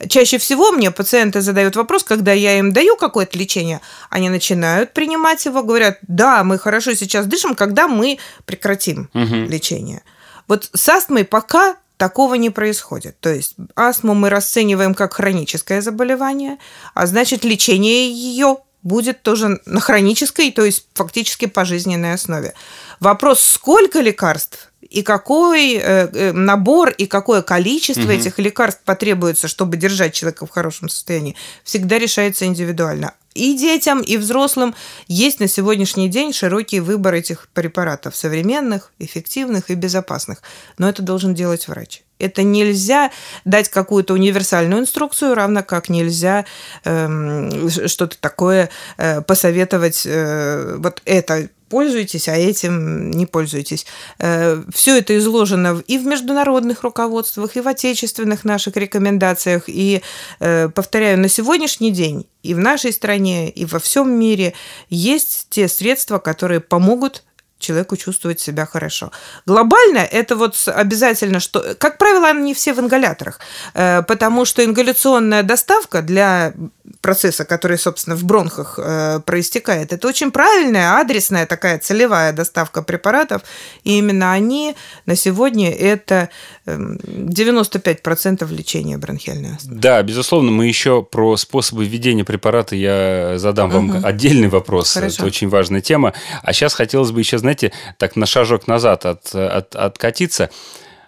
Чаще 0.09 0.37
всего 0.37 0.71
мне 0.71 0.91
пациенты 0.91 1.41
задают 1.41 1.75
вопрос, 1.75 2.03
когда 2.03 2.33
я 2.33 2.57
им 2.57 2.73
даю 2.73 2.95
какое-то 2.95 3.37
лечение, 3.37 3.81
они 4.09 4.29
начинают 4.29 4.93
принимать 4.93 5.45
его, 5.45 5.63
говорят, 5.63 5.99
да, 6.07 6.43
мы 6.43 6.57
хорошо 6.57 6.93
сейчас 6.93 7.27
дышим, 7.27 7.55
когда 7.55 7.87
мы 7.87 8.17
прекратим 8.45 9.09
угу. 9.13 9.35
лечение. 9.47 10.01
Вот 10.47 10.69
с 10.73 10.89
астмой 10.89 11.23
пока 11.23 11.77
такого 11.97 12.33
не 12.33 12.49
происходит. 12.49 13.19
То 13.19 13.29
есть 13.31 13.55
астму 13.75 14.15
мы 14.15 14.29
расцениваем 14.29 14.95
как 14.95 15.13
хроническое 15.13 15.81
заболевание, 15.81 16.57
а 16.95 17.05
значит 17.05 17.43
лечение 17.43 18.11
ее 18.11 18.57
будет 18.83 19.21
тоже 19.21 19.59
на 19.65 19.79
хронической, 19.79 20.51
то 20.51 20.63
есть 20.63 20.87
фактически 20.93 21.45
пожизненной 21.45 22.13
основе. 22.13 22.53
Вопрос, 22.99 23.41
сколько 23.41 24.01
лекарств 24.01 24.70
и 24.91 25.03
какой 25.03 25.75
э, 25.75 25.79
э, 25.81 26.31
набор 26.33 26.89
и 26.89 27.07
какое 27.07 27.41
количество 27.41 28.03
угу. 28.03 28.11
этих 28.11 28.37
лекарств 28.39 28.81
потребуется, 28.83 29.47
чтобы 29.47 29.77
держать 29.77 30.13
человека 30.13 30.45
в 30.45 30.49
хорошем 30.49 30.89
состоянии, 30.89 31.35
всегда 31.63 31.97
решается 31.97 32.45
индивидуально. 32.45 33.13
И 33.33 33.57
детям, 33.57 34.01
и 34.01 34.17
взрослым 34.17 34.75
есть 35.07 35.39
на 35.39 35.47
сегодняшний 35.47 36.09
день 36.09 36.33
широкий 36.33 36.81
выбор 36.81 37.13
этих 37.13 37.47
препаратов, 37.53 38.15
современных, 38.15 38.91
эффективных 38.99 39.69
и 39.69 39.75
безопасных. 39.75 40.41
Но 40.77 40.89
это 40.89 41.01
должен 41.01 41.33
делать 41.33 41.69
врач. 41.69 42.03
Это 42.19 42.43
нельзя 42.43 43.09
дать 43.45 43.69
какую-то 43.69 44.13
универсальную 44.13 44.81
инструкцию, 44.81 45.33
равно 45.33 45.63
как 45.63 45.87
нельзя 45.87 46.45
э, 46.83 47.69
что-то 47.87 48.17
такое 48.19 48.69
э, 48.97 49.21
посоветовать. 49.21 50.03
Э, 50.05 50.75
вот 50.77 51.01
это 51.05 51.49
пользуйтесь, 51.71 52.27
а 52.27 52.35
этим 52.35 53.11
не 53.11 53.25
пользуйтесь. 53.25 53.85
Э, 54.19 54.61
Все 54.73 54.97
это 54.97 55.17
изложено 55.17 55.81
и 55.87 55.97
в 55.97 56.05
международных 56.05 56.83
руководствах, 56.83 57.55
и 57.55 57.61
в 57.61 57.67
отечественных 57.67 58.43
наших 58.43 58.77
рекомендациях. 58.77 59.63
И, 59.67 60.01
э, 60.39 60.69
повторяю, 60.69 61.17
на 61.19 61.29
сегодняшний 61.29 61.91
день 61.91 62.25
и 62.43 62.53
в 62.53 62.59
нашей 62.59 62.91
стране, 62.91 63.49
и 63.49 63.65
во 63.65 63.79
всем 63.79 64.11
мире 64.11 64.53
есть 64.89 65.47
те 65.49 65.67
средства, 65.67 66.19
которые 66.19 66.59
помогут 66.59 67.23
человеку 67.61 67.97
чувствовать 67.97 68.39
себя 68.39 68.65
хорошо. 68.65 69.11
Глобально 69.45 69.99
это 69.99 70.35
вот 70.35 70.55
обязательно, 70.67 71.39
что, 71.39 71.75
как 71.77 71.97
правило, 71.97 72.27
они 72.27 72.41
не 72.41 72.53
все 72.53 72.73
в 72.73 72.79
ингаляторах, 72.79 73.39
э, 73.73 74.01
потому 74.03 74.45
что 74.45 74.63
ингаляционная 74.63 75.43
доставка 75.43 76.01
для 76.01 76.53
процесса, 77.01 77.45
который, 77.45 77.77
собственно, 77.77 78.15
в 78.15 78.23
бронхах 78.23 78.77
э, 78.77 79.19
проистекает, 79.25 79.93
это 79.93 80.07
очень 80.07 80.31
правильная, 80.31 80.99
адресная 80.99 81.45
такая 81.45 81.79
целевая 81.79 82.33
доставка 82.33 82.81
препаратов, 82.81 83.41
и 83.83 83.97
именно 83.97 84.33
они 84.33 84.75
на 85.05 85.15
сегодня 85.15 85.71
это 85.71 86.29
95% 86.65 88.43
эм, 88.43 88.49
лечения 88.55 88.97
бронхиальной 88.97 89.55
астмы. 89.55 89.75
Да, 89.75 90.01
безусловно, 90.03 90.51
мы 90.51 90.67
еще 90.67 91.03
про 91.03 91.37
способы 91.37 91.85
введения 91.85 92.23
препарата 92.23 92.75
я 92.75 93.33
задам 93.37 93.69
вам 93.69 93.89
угу. 93.89 94.07
отдельный 94.07 94.47
вопрос, 94.47 94.93
Хорошо. 94.93 95.15
это 95.15 95.25
очень 95.25 95.49
важная 95.49 95.81
тема. 95.81 96.13
А 96.43 96.53
сейчас 96.53 96.73
хотелось 96.73 97.11
бы 97.11 97.19
еще, 97.19 97.37
знаете, 97.37 97.50
так 97.97 98.15
на 98.15 98.25
шажок 98.25 98.67
назад 98.67 99.05
от, 99.05 99.33
от, 99.33 99.75
откатиться. 99.75 100.49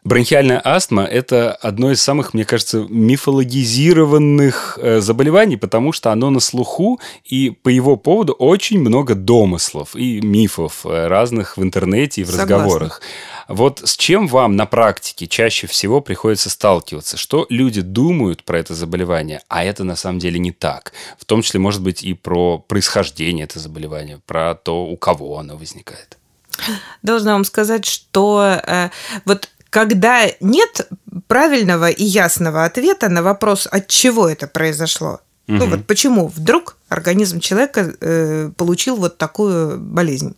Бронхиальная 0.03 0.61
астма– 0.61 1.03
это 1.11 1.53
одно 1.53 1.91
из 1.91 2.01
самых, 2.01 2.33
мне 2.33 2.43
кажется, 2.43 2.85
мифологизированных 2.89 4.77
э, 4.81 4.99
заболеваний, 4.99 5.55
потому 5.55 5.93
что 5.93 6.11
оно 6.11 6.29
на 6.29 6.41
слуху, 6.41 6.99
и 7.23 7.51
по 7.51 7.69
его 7.69 7.95
поводу 7.95 8.33
очень 8.33 8.79
много 8.79 9.15
домыслов 9.15 9.95
и 9.95 10.19
мифов 10.19 10.85
э, 10.85 11.07
разных 11.07 11.55
в 11.55 11.63
интернете 11.63 12.19
и 12.21 12.23
в 12.25 12.31
Согласна. 12.31 12.55
разговорах. 12.55 13.01
Вот 13.47 13.81
с 13.85 13.95
чем 13.95 14.27
вам 14.27 14.57
на 14.57 14.65
практике 14.65 15.25
чаще 15.27 15.67
всего 15.67 16.01
приходится 16.01 16.49
сталкиваться? 16.49 17.15
Что 17.15 17.45
люди 17.49 17.79
думают 17.79 18.43
про 18.43 18.59
это 18.59 18.73
заболевание, 18.75 19.41
а 19.47 19.63
это 19.63 19.85
на 19.85 19.95
самом 19.95 20.19
деле 20.19 20.37
не 20.37 20.51
так? 20.51 20.91
В 21.17 21.23
том 21.23 21.41
числе, 21.41 21.61
может 21.61 21.81
быть, 21.81 22.03
и 22.03 22.13
про 22.13 22.59
происхождение 22.59 23.45
этого 23.45 23.61
заболевания, 23.61 24.19
про 24.25 24.53
то, 24.53 24.85
у 24.85 24.97
кого 24.97 25.37
оно 25.39 25.55
возникает. 25.55 26.17
Должна 27.01 27.33
вам 27.33 27.45
сказать, 27.45 27.85
что 27.85 28.59
э, 28.65 28.89
вот 29.25 29.49
когда 29.69 30.25
нет 30.39 30.87
правильного 31.27 31.89
и 31.89 32.03
ясного 32.03 32.63
ответа 32.65 33.09
на 33.09 33.23
вопрос, 33.23 33.67
от 33.71 33.87
чего 33.87 34.29
это 34.29 34.47
произошло. 34.47 35.21
Угу. 35.47 35.57
Ну 35.57 35.65
вот 35.65 35.85
почему 35.87 36.27
вдруг 36.27 36.77
организм 36.89 37.39
человека 37.39 37.93
э, 37.99 38.51
получил 38.55 38.95
вот 38.95 39.17
такую 39.17 39.79
болезнь. 39.79 40.35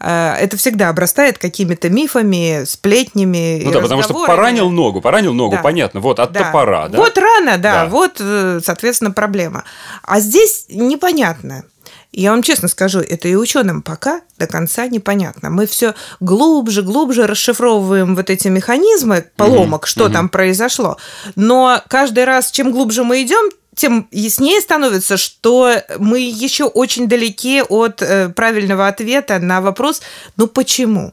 Э, 0.00 0.34
это 0.34 0.56
всегда 0.56 0.88
обрастает 0.88 1.38
какими-то 1.38 1.88
мифами, 1.88 2.64
сплетнями. 2.64 3.62
Ну 3.64 3.72
да, 3.72 3.80
потому 3.80 4.02
что 4.02 4.26
поранил 4.26 4.70
ногу, 4.70 5.00
поранил 5.00 5.34
ногу, 5.34 5.56
да. 5.56 5.62
понятно, 5.62 6.00
вот 6.00 6.20
от 6.20 6.32
да. 6.32 6.44
топора, 6.44 6.88
да. 6.88 6.98
Вот 6.98 7.16
рана, 7.16 7.58
да, 7.58 7.84
да, 7.84 7.86
вот, 7.86 8.16
э, 8.20 8.60
соответственно, 8.62 9.12
проблема. 9.12 9.64
А 10.02 10.20
здесь 10.20 10.66
непонятно. 10.68 11.64
Я 12.12 12.30
вам 12.30 12.42
честно 12.42 12.68
скажу, 12.68 13.00
это 13.00 13.28
и 13.28 13.34
ученым 13.34 13.82
пока 13.82 14.22
до 14.38 14.46
конца 14.46 14.86
непонятно. 14.86 15.50
Мы 15.50 15.66
все 15.66 15.94
глубже, 16.20 16.82
глубже 16.82 17.26
расшифровываем 17.26 18.16
вот 18.16 18.30
эти 18.30 18.48
механизмы 18.48 19.26
поломок, 19.36 19.82
угу, 19.82 19.86
что 19.86 20.04
угу. 20.04 20.12
там 20.12 20.28
произошло. 20.28 20.96
Но 21.36 21.82
каждый 21.88 22.24
раз, 22.24 22.50
чем 22.50 22.72
глубже 22.72 23.04
мы 23.04 23.22
идем, 23.22 23.50
тем 23.74 24.08
яснее 24.10 24.60
становится, 24.60 25.16
что 25.16 25.72
мы 25.98 26.20
еще 26.20 26.64
очень 26.64 27.08
далеки 27.08 27.62
от 27.62 28.02
э, 28.02 28.30
правильного 28.30 28.88
ответа 28.88 29.38
на 29.38 29.60
вопрос, 29.60 30.02
ну 30.36 30.48
почему? 30.48 31.12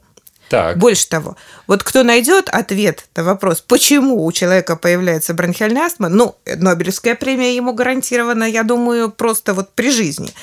Так. 0.49 0.77
Больше 0.77 1.07
того, 1.09 1.35
вот 1.67 1.83
кто 1.83 2.03
найдет 2.03 2.49
ответ 2.49 3.05
на 3.15 3.23
вопрос, 3.23 3.61
почему 3.61 4.25
у 4.25 4.31
человека 4.31 4.75
появляется 4.75 5.33
бронхиальная 5.33 5.83
астма, 5.83 6.09
ну, 6.09 6.35
Нобелевская 6.45 7.15
премия 7.15 7.55
ему 7.55 7.73
гарантирована, 7.73 8.43
я 8.43 8.63
думаю, 8.63 9.09
просто 9.09 9.53
вот 9.53 9.71
при 9.73 9.91
жизни. 9.91 10.33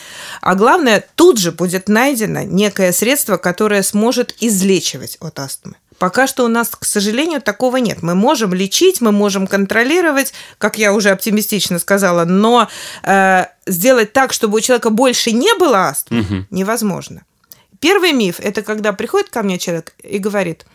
А 0.41 0.55
главное, 0.55 1.05
тут 1.15 1.39
же 1.39 1.53
будет 1.53 1.89
найдено 1.89 2.43
некое 2.43 2.93
средство, 2.93 3.37
которое 3.37 3.83
сможет 3.83 4.35
излечивать 4.41 5.19
от 5.21 5.39
астмы. 5.39 5.75
Пока 5.99 6.27
что 6.27 6.45
у 6.45 6.49
нас, 6.49 6.71
к 6.71 6.85
сожалению, 6.85 7.41
такого 7.41 7.77
нет. 7.77 8.03
Мы 8.03 8.17
можем 8.17 8.53
лечить, 8.53 9.01
мы 9.01 9.13
можем 9.13 9.47
контролировать, 9.47 10.33
как 10.59 10.77
я 10.77 10.93
уже 10.93 11.11
оптимистично 11.11 11.79
сказала, 11.79 12.25
но 12.25 12.69
э, 13.05 13.45
сделать 13.67 14.13
так, 14.13 14.33
чтобы 14.33 14.57
у 14.57 14.61
человека 14.61 14.91
больше 14.91 15.31
не 15.31 15.55
было 15.61 15.91
астмы, 15.91 16.23
угу. 16.23 16.47
невозможно. 16.51 17.23
Первый 17.83 18.13
миф– 18.13 18.37
это 18.39 18.63
когда 18.63 18.93
приходит 18.93 19.29
ко 19.29 19.43
мне 19.43 19.59
человек 19.59 19.95
и 20.05 20.19
говорит, 20.19 20.67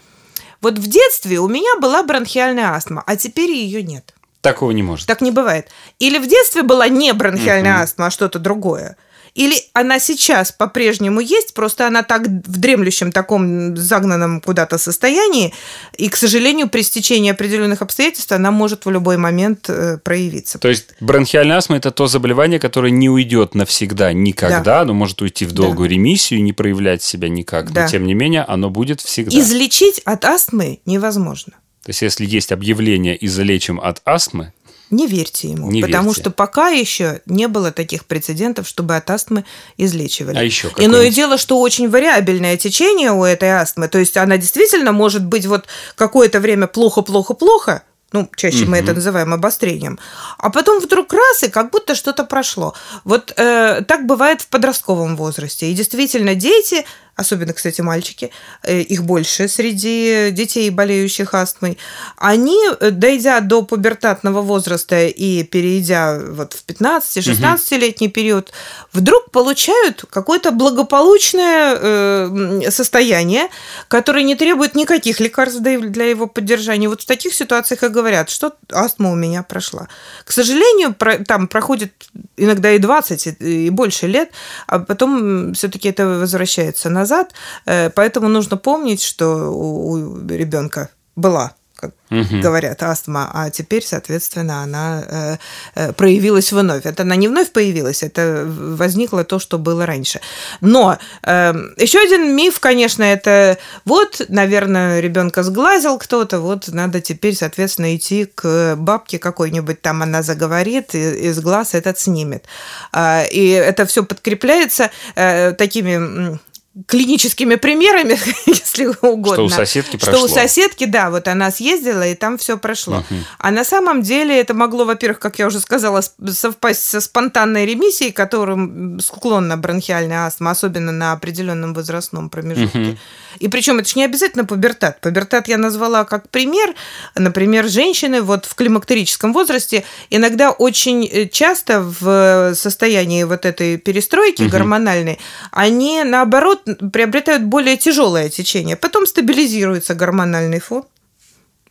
вот 0.60 0.78
в 0.78 0.88
детстве 0.88 1.40
у 1.40 1.48
меня 1.48 1.80
была 1.80 2.04
бронхиальная 2.04 2.74
астма, 2.74 3.02
а 3.08 3.16
теперь 3.16 3.50
ее 3.50 3.82
нет. 3.82 4.14
Такого 4.42 4.72
не 4.72 4.84
может. 4.84 5.08
Так 5.08 5.22
не 5.22 5.32
бывает. 5.32 5.70
Или 6.00 6.18
в 6.18 6.28
детстве 6.28 6.64
была 6.64 6.90
не 6.90 7.14
бронхиальная 7.14 7.82
астма, 7.82 8.08
а 8.08 8.12
что-то 8.12 8.40
другое. 8.40 8.98
Или 9.38 9.56
она 9.74 10.00
сейчас 10.00 10.51
по-прежнему 10.51 11.20
есть, 11.20 11.53
просто 11.53 11.86
она 11.86 12.01
так 12.01 12.24
в 12.24 12.60
дремлющем 12.60 13.12
таком 13.12 13.77
загнанном 13.77 14.41
куда-то 14.41 14.79
состоянии, 14.79 15.53
и, 15.96 16.10
к 16.10 16.15
сожалению, 16.15 16.70
при 16.70 16.82
стечении 16.82 17.29
определенных 17.29 17.84
обстоятельств 17.84 18.32
она 18.32 18.50
может 18.50 18.86
в 18.86 18.89
любой 18.89 19.17
момент 19.17 19.70
э, 19.70 20.00
проявиться. 20.03 20.58
То 20.58 20.70
есть 20.70 20.88
бронхиальная 21.00 21.58
астма– 21.58 21.77
это 21.77 21.91
то 21.91 22.08
заболевание, 22.08 22.60
которое 22.60 22.91
не 22.91 23.10
уйдет 23.10 23.53
навсегда 23.53 24.12
никогда, 24.12 24.63
да. 24.63 24.82
оно 24.82 24.96
может 24.96 25.22
уйти 25.22 25.46
в 25.46 25.51
долгую 25.51 25.88
да. 25.88 25.94
ремиссию 25.94 26.39
и 26.39 26.41
не 26.41 26.53
проявлять 26.53 27.03
себя 27.03 27.29
никак, 27.29 27.72
да. 27.72 27.84
но 27.84 27.88
тем 27.89 28.08
не 28.08 28.15
менее 28.15 28.41
оно 28.41 28.72
будет 28.72 29.01
всегда. 29.01 29.39
Излечить 29.39 30.00
от 30.03 30.25
астмы 30.25 30.79
невозможно. 30.88 31.53
То 31.88 31.91
есть, 31.91 32.01
если 32.01 32.25
есть 32.25 32.51
объявление 32.51 33.24
«излечим 33.25 33.79
от 33.79 34.01
астмы», 34.03 34.51
не 34.89 35.08
верьте 35.08 35.50
ему, 35.50 35.70
не 35.72 35.82
потому 35.82 36.10
верьте. 36.10 36.22
что 36.22 36.32
пока 36.32 36.70
еще 36.70 37.22
не 37.25 37.48
было 37.48 37.72
таких 37.72 38.06
прецедентов, 38.06 38.67
чтобы 38.67 38.96
от 38.96 39.10
астмы 39.10 39.46
излечивали. 39.77 40.38
А 40.38 40.44
еще 40.44 40.72
Иное 40.77 41.10
дело, 41.12 41.38
что 41.38 41.60
очень 41.60 41.89
вариабельное 41.89 42.58
течение 42.58 43.12
у 43.12 43.24
этой 43.24 43.50
астмы, 43.50 43.88
то 43.88 44.00
есть 44.00 44.17
она 44.17 44.38
действительно 44.38 44.91
может 44.91 45.25
быть 45.25 45.46
вот 45.46 45.65
какое-то 45.96 46.39
время 46.39 46.67
плохо-плохо-плохо, 46.67 47.84
ну, 48.13 48.29
чаще 48.36 48.63
угу. 48.63 48.72
мы 48.72 48.77
это 48.77 48.94
называем 48.94 49.34
обострением, 49.34 50.00
а 50.38 50.50
потом 50.50 50.79
вдруг 50.79 51.12
раз, 51.12 51.44
и 51.44 51.50
как 51.50 51.72
будто 51.72 51.94
что-то 51.94 52.24
прошло. 52.24 52.74
Вот 53.03 53.34
э, 53.36 53.82
так 53.86 54.06
бывает 54.06 54.41
в 54.41 54.48
подростковом 54.48 55.17
возрасте. 55.17 55.70
И 55.70 55.74
действительно, 55.74 56.34
дети 56.34 56.86
особенно, 57.18 57.54
кстати, 57.54 57.82
мальчики, 57.82 58.32
э, 58.64 58.80
их 58.80 59.04
больше 59.04 59.48
среди 59.48 60.30
детей, 60.32 60.70
болеющих 60.70 61.34
астмой, 61.34 61.78
они, 62.16 62.60
э, 62.80 62.92
дойдя 62.92 63.40
до 63.42 63.64
пубертатного 63.64 64.42
возраста 64.42 65.08
и 65.08 65.44
перейдя 65.44 66.20
вот 66.20 66.54
в 66.54 66.64
15-16-летний 66.66 68.10
период, 68.10 68.54
вдруг 68.94 69.32
получают 69.32 70.06
какое-то 70.10 70.52
благополучное 70.52 71.78
э, 71.80 72.72
состояние, 72.72 73.48
которое 73.88 74.24
не 74.24 74.36
требует 74.36 74.76
никаких 74.76 75.20
лекарств 75.20 75.60
для 75.60 76.06
его 76.06 76.28
поддержания. 76.28 76.88
Вот 76.88 77.02
в 77.02 77.06
таких 77.08 77.34
ситуациях 77.34 77.84
и 77.84 77.88
говорят, 77.88 78.30
что 78.30 78.54
астма 78.72 79.12
у 79.12 79.16
меня 79.16 79.42
прошла. 79.42 79.88
К 80.24 80.32
сожалению, 80.32 80.96
там 81.26 81.48
проходит 81.48 81.94
иногда 82.38 82.72
и 82.72 82.78
20, 82.78 83.42
и 83.42 83.70
больше 83.72 84.06
лет, 84.06 84.30
а 84.68 84.78
потом 84.78 85.54
все-таки 85.56 85.90
это 85.90 86.06
возвращается 86.06 86.90
назад 86.90 87.07
назад. 87.08 87.34
Э, 87.66 87.90
поэтому 87.90 88.28
нужно 88.28 88.58
помнить, 88.58 89.02
что 89.02 89.52
у 89.52 90.28
ребенка 90.28 90.90
была 91.16 91.54
как 91.78 91.94
угу. 92.10 92.42
говорят, 92.42 92.82
астма, 92.82 93.30
а 93.34 93.50
теперь, 93.50 93.84
соответственно, 93.84 94.64
она 94.64 95.04
э, 95.08 95.38
э, 95.76 95.94
проявилась 95.94 96.52
вновь. 96.52 96.86
Это 96.86 97.04
она 97.04 97.16
не 97.16 97.28
вновь 97.28 97.52
появилась, 97.52 98.02
это 98.02 98.46
возникло 98.48 99.24
то, 99.24 99.38
что 99.38 99.60
было 99.60 99.86
раньше. 99.86 100.20
Но 100.60 100.98
э, 101.24 101.54
еще 101.78 102.00
один 102.00 102.36
миф, 102.36 102.60
конечно, 102.60 103.04
это 103.04 103.58
вот, 103.86 104.26
наверное, 104.28 105.00
ребенка 105.00 105.44
сглазил 105.44 106.00
кто-то, 106.00 106.40
вот 106.40 106.68
надо 106.70 107.00
теперь, 107.00 107.36
соответственно, 107.36 107.96
идти 107.96 108.26
к 108.26 108.76
бабке 108.76 109.20
какой-нибудь, 109.20 109.82
там 109.82 110.02
она 110.02 110.24
заговорит, 110.24 110.96
и 110.96 111.28
из 111.30 111.40
глаз 111.40 111.76
этот 111.76 112.00
снимет. 112.00 112.46
Э, 112.92 113.28
и 113.30 113.50
это 113.50 113.86
все 113.86 114.04
подкрепляется 114.04 114.90
э, 115.16 115.52
такими 115.54 116.40
клиническими 116.86 117.56
примерами, 117.56 118.18
если 118.46 118.86
угодно. 119.02 119.34
Что 119.34 119.44
у 119.46 119.50
соседки 119.50 119.98
прошло. 119.98 120.14
Что 120.14 120.26
у 120.26 120.28
соседки, 120.28 120.86
да, 120.86 121.10
вот 121.10 121.28
она 121.28 121.52
съездила, 121.52 122.08
и 122.08 122.16
там 122.16 122.38
все 122.38 122.58
прошло. 122.58 122.98
Угу. 122.98 123.20
А 123.40 123.52
на 123.52 123.64
самом 123.64 124.02
деле 124.02 124.40
это 124.40 124.54
могло, 124.54 124.86
во-первых, 124.86 125.20
как 125.20 125.40
я 125.40 125.48
уже 125.48 125.60
сказала, 125.60 126.02
совпасть 126.02 126.84
со 126.84 127.02
спонтанной 127.02 127.66
ремиссией, 127.66 128.12
которым 128.12 129.00
склонна 129.00 129.58
бронхиальная 129.58 130.28
астма, 130.28 130.52
особенно 130.52 130.92
на 130.92 131.14
определенном 131.14 131.74
возрастном 131.74 132.30
промежутке. 132.30 132.80
Угу. 132.80 132.98
И 133.40 133.48
причем 133.50 133.80
это 133.80 133.90
же 133.90 133.96
не 133.96 134.06
обязательно 134.06 134.46
пубертат. 134.46 135.00
Пубертат 135.02 135.48
я 135.48 135.58
назвала 135.58 136.06
как 136.06 136.30
пример. 136.30 136.74
Например, 137.16 137.68
женщины 137.68 138.22
вот 138.22 138.46
в 138.46 138.56
климактерическом 138.56 139.34
возрасте 139.34 139.84
иногда 140.10 140.52
очень 140.52 141.06
э, 141.06 141.28
часто 141.28 141.82
в 141.82 142.56
состоянии 142.56 143.24
вот 143.24 143.46
этой 143.46 143.78
перестройки 143.78 144.44
угу. 144.44 144.52
гормональной, 144.52 145.20
они 145.52 146.04
наоборот 146.04 146.67
приобретают 146.92 147.44
более 147.44 147.78
тяжелое 147.78 148.30
течение. 148.30 148.76
Потом 148.76 149.06
стабилизируется 149.06 149.96
гормональный 149.96 150.60
фон 150.60 150.84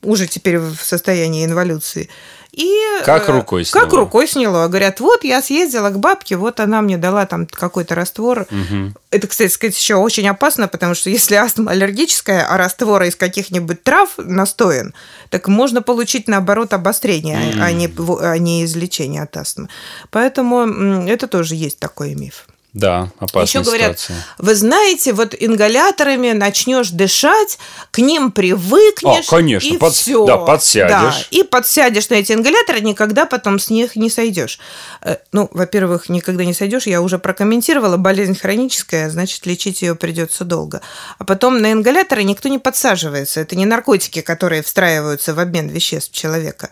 уже 0.02 0.26
теперь 0.26 0.58
в 0.58 0.76
состоянии 0.76 1.44
инволюции. 1.44 2.08
И, 2.52 2.74
как 3.04 3.28
э, 3.28 3.32
рукой 3.32 3.66
сняло. 3.66 3.84
Как 3.84 3.92
рукой 3.92 4.26
сняло. 4.26 4.66
Говорят, 4.68 5.00
вот 5.00 5.24
я 5.24 5.42
съездила 5.42 5.90
к 5.90 5.98
бабке, 5.98 6.36
вот 6.36 6.58
она 6.58 6.80
мне 6.80 6.96
дала 6.96 7.26
там 7.26 7.46
какой-то 7.46 7.94
раствор. 7.94 8.46
Угу. 8.50 8.94
Это, 9.10 9.26
кстати 9.26 9.52
сказать, 9.52 9.76
еще 9.76 9.96
очень 9.96 10.26
опасно, 10.26 10.66
потому 10.66 10.94
что 10.94 11.10
если 11.10 11.34
астма 11.34 11.72
аллергическая, 11.72 12.46
а 12.48 12.56
раствор 12.56 13.02
из 13.02 13.14
каких-нибудь 13.14 13.82
трав 13.82 14.14
настоен, 14.16 14.94
так 15.28 15.48
можно 15.48 15.82
получить, 15.82 16.28
наоборот, 16.28 16.72
обострение, 16.72 17.52
mm. 17.52 17.60
а, 17.60 17.72
не, 17.72 17.90
а 18.22 18.38
не 18.38 18.64
излечение 18.64 19.22
от 19.22 19.36
астмы. 19.36 19.68
Поэтому 20.10 21.06
это 21.06 21.26
тоже 21.26 21.56
есть 21.56 21.78
такой 21.78 22.14
миф. 22.14 22.46
Да, 22.76 23.08
опасная 23.20 23.62
Еще 23.62 23.70
говорят, 23.70 23.98
ситуация. 23.98 24.26
вы 24.36 24.54
знаете, 24.54 25.14
вот 25.14 25.34
ингаляторами 25.40 26.32
начнешь 26.32 26.90
дышать, 26.90 27.58
к 27.90 28.00
ним 28.00 28.30
привыкнешь. 28.30 29.28
А, 29.28 29.30
конечно, 29.30 29.66
и 29.66 29.78
под, 29.78 29.94
все. 29.94 30.26
Да, 30.26 30.36
подсядешь. 30.36 30.90
Да, 30.90 31.14
и 31.30 31.42
подсядешь 31.42 32.10
на 32.10 32.16
эти 32.16 32.32
ингаляторы, 32.32 32.82
никогда 32.82 33.24
потом 33.24 33.58
с 33.58 33.70
них 33.70 33.96
не 33.96 34.10
сойдешь. 34.10 34.60
Э, 35.00 35.16
ну, 35.32 35.48
во-первых, 35.52 36.10
никогда 36.10 36.44
не 36.44 36.52
сойдешь, 36.52 36.86
я 36.86 37.00
уже 37.00 37.18
прокомментировала, 37.18 37.96
болезнь 37.96 38.38
хроническая, 38.38 39.08
значит, 39.08 39.46
лечить 39.46 39.80
ее 39.80 39.94
придется 39.94 40.44
долго. 40.44 40.82
А 41.16 41.24
потом 41.24 41.62
на 41.62 41.72
ингаляторы 41.72 42.24
никто 42.24 42.50
не 42.50 42.58
подсаживается. 42.58 43.40
Это 43.40 43.56
не 43.56 43.64
наркотики, 43.64 44.20
которые 44.20 44.62
встраиваются 44.62 45.32
в 45.32 45.40
обмен 45.40 45.68
веществ 45.68 46.12
человека. 46.12 46.68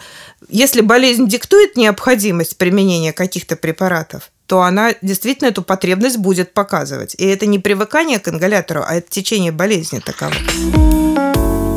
Если 0.51 0.83
болезнь 0.83 1.27
диктует 1.27 1.79
необходимость 1.79 2.59
применения 2.59 3.15
каких-то 3.15 3.57
препаратов, 3.57 4.31
то 4.47 4.63
она 4.63 4.95
действительно 5.03 5.49
эту 5.49 5.63
потребность 5.63 6.19
будет 6.19 6.53
показывать. 6.53 7.15
И 7.19 7.27
это 7.27 7.47
не 7.47 7.59
привыкание 7.59 8.19
к 8.19 8.29
ингалятору, 8.29 8.83
а 8.87 8.95
это 8.95 9.11
течение 9.11 9.53
болезни 9.53 10.01
таково. 10.01 10.35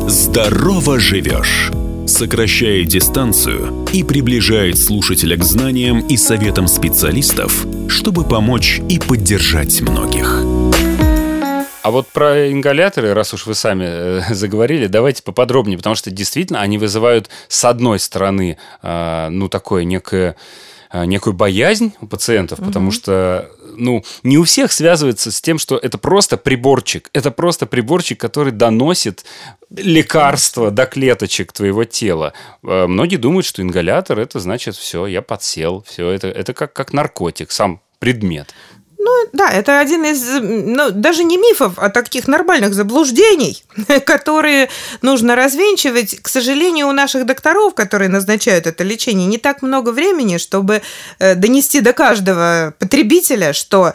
Здорово 0.08 0.98
живешь 0.98 1.70
сокращает 2.08 2.88
дистанцию 2.88 3.86
и 3.92 4.02
приближает 4.02 4.78
слушателя 4.78 5.36
к 5.36 5.44
знаниям 5.44 6.00
и 6.00 6.16
советам 6.16 6.66
специалистов, 6.66 7.66
чтобы 7.88 8.24
помочь 8.24 8.80
и 8.88 8.98
поддержать 8.98 9.80
многих. 9.82 10.42
А 11.82 11.90
вот 11.90 12.08
про 12.08 12.50
ингаляторы, 12.50 13.14
раз 13.14 13.34
уж 13.34 13.46
вы 13.46 13.54
сами 13.54 13.84
э, 13.86 14.22
заговорили, 14.34 14.88
давайте 14.88 15.22
поподробнее, 15.22 15.78
потому 15.78 15.94
что 15.94 16.10
действительно 16.10 16.60
они 16.60 16.76
вызывают 16.76 17.30
с 17.48 17.64
одной 17.64 17.98
стороны, 17.98 18.58
э, 18.82 19.28
ну, 19.30 19.48
такое 19.48 19.84
некое 19.84 20.36
некую 20.92 21.34
боязнь 21.34 21.94
у 22.00 22.06
пациентов, 22.06 22.58
угу. 22.58 22.68
потому 22.68 22.90
что, 22.90 23.50
ну, 23.76 24.04
не 24.22 24.38
у 24.38 24.44
всех 24.44 24.72
связывается 24.72 25.30
с 25.30 25.40
тем, 25.40 25.58
что 25.58 25.76
это 25.76 25.98
просто 25.98 26.36
приборчик. 26.36 27.10
Это 27.12 27.30
просто 27.30 27.66
приборчик, 27.66 28.18
который 28.18 28.52
доносит 28.52 29.24
лекарство 29.70 30.70
до 30.70 30.86
клеточек 30.86 31.52
твоего 31.52 31.84
тела. 31.84 32.32
Э, 32.62 32.86
многие 32.86 33.16
думают, 33.16 33.46
что 33.46 33.62
ингалятор 33.62 34.18
это 34.18 34.40
значит 34.40 34.76
все, 34.76 35.06
я 35.06 35.22
подсел, 35.22 35.84
все 35.86 36.10
это 36.10 36.28
это 36.28 36.54
как 36.54 36.72
как 36.72 36.92
наркотик, 36.92 37.50
сам 37.50 37.80
предмет. 37.98 38.54
Ну, 38.98 39.28
да, 39.32 39.50
это 39.50 39.78
один 39.78 40.04
из, 40.04 40.40
ну, 40.40 40.90
даже 40.90 41.22
не 41.22 41.36
мифов, 41.36 41.74
а 41.76 41.88
таких 41.88 42.26
нормальных 42.26 42.74
заблуждений, 42.74 43.62
которые 44.04 44.68
нужно 45.02 45.36
развенчивать. 45.36 46.20
К 46.20 46.28
сожалению, 46.28 46.88
у 46.88 46.92
наших 46.92 47.24
докторов, 47.24 47.74
которые 47.74 48.08
назначают 48.08 48.66
это 48.66 48.82
лечение, 48.82 49.26
не 49.26 49.38
так 49.38 49.62
много 49.62 49.90
времени, 49.90 50.38
чтобы 50.38 50.82
э, 51.20 51.34
донести 51.36 51.80
до 51.80 51.92
каждого 51.92 52.74
потребителя, 52.78 53.52
что 53.52 53.92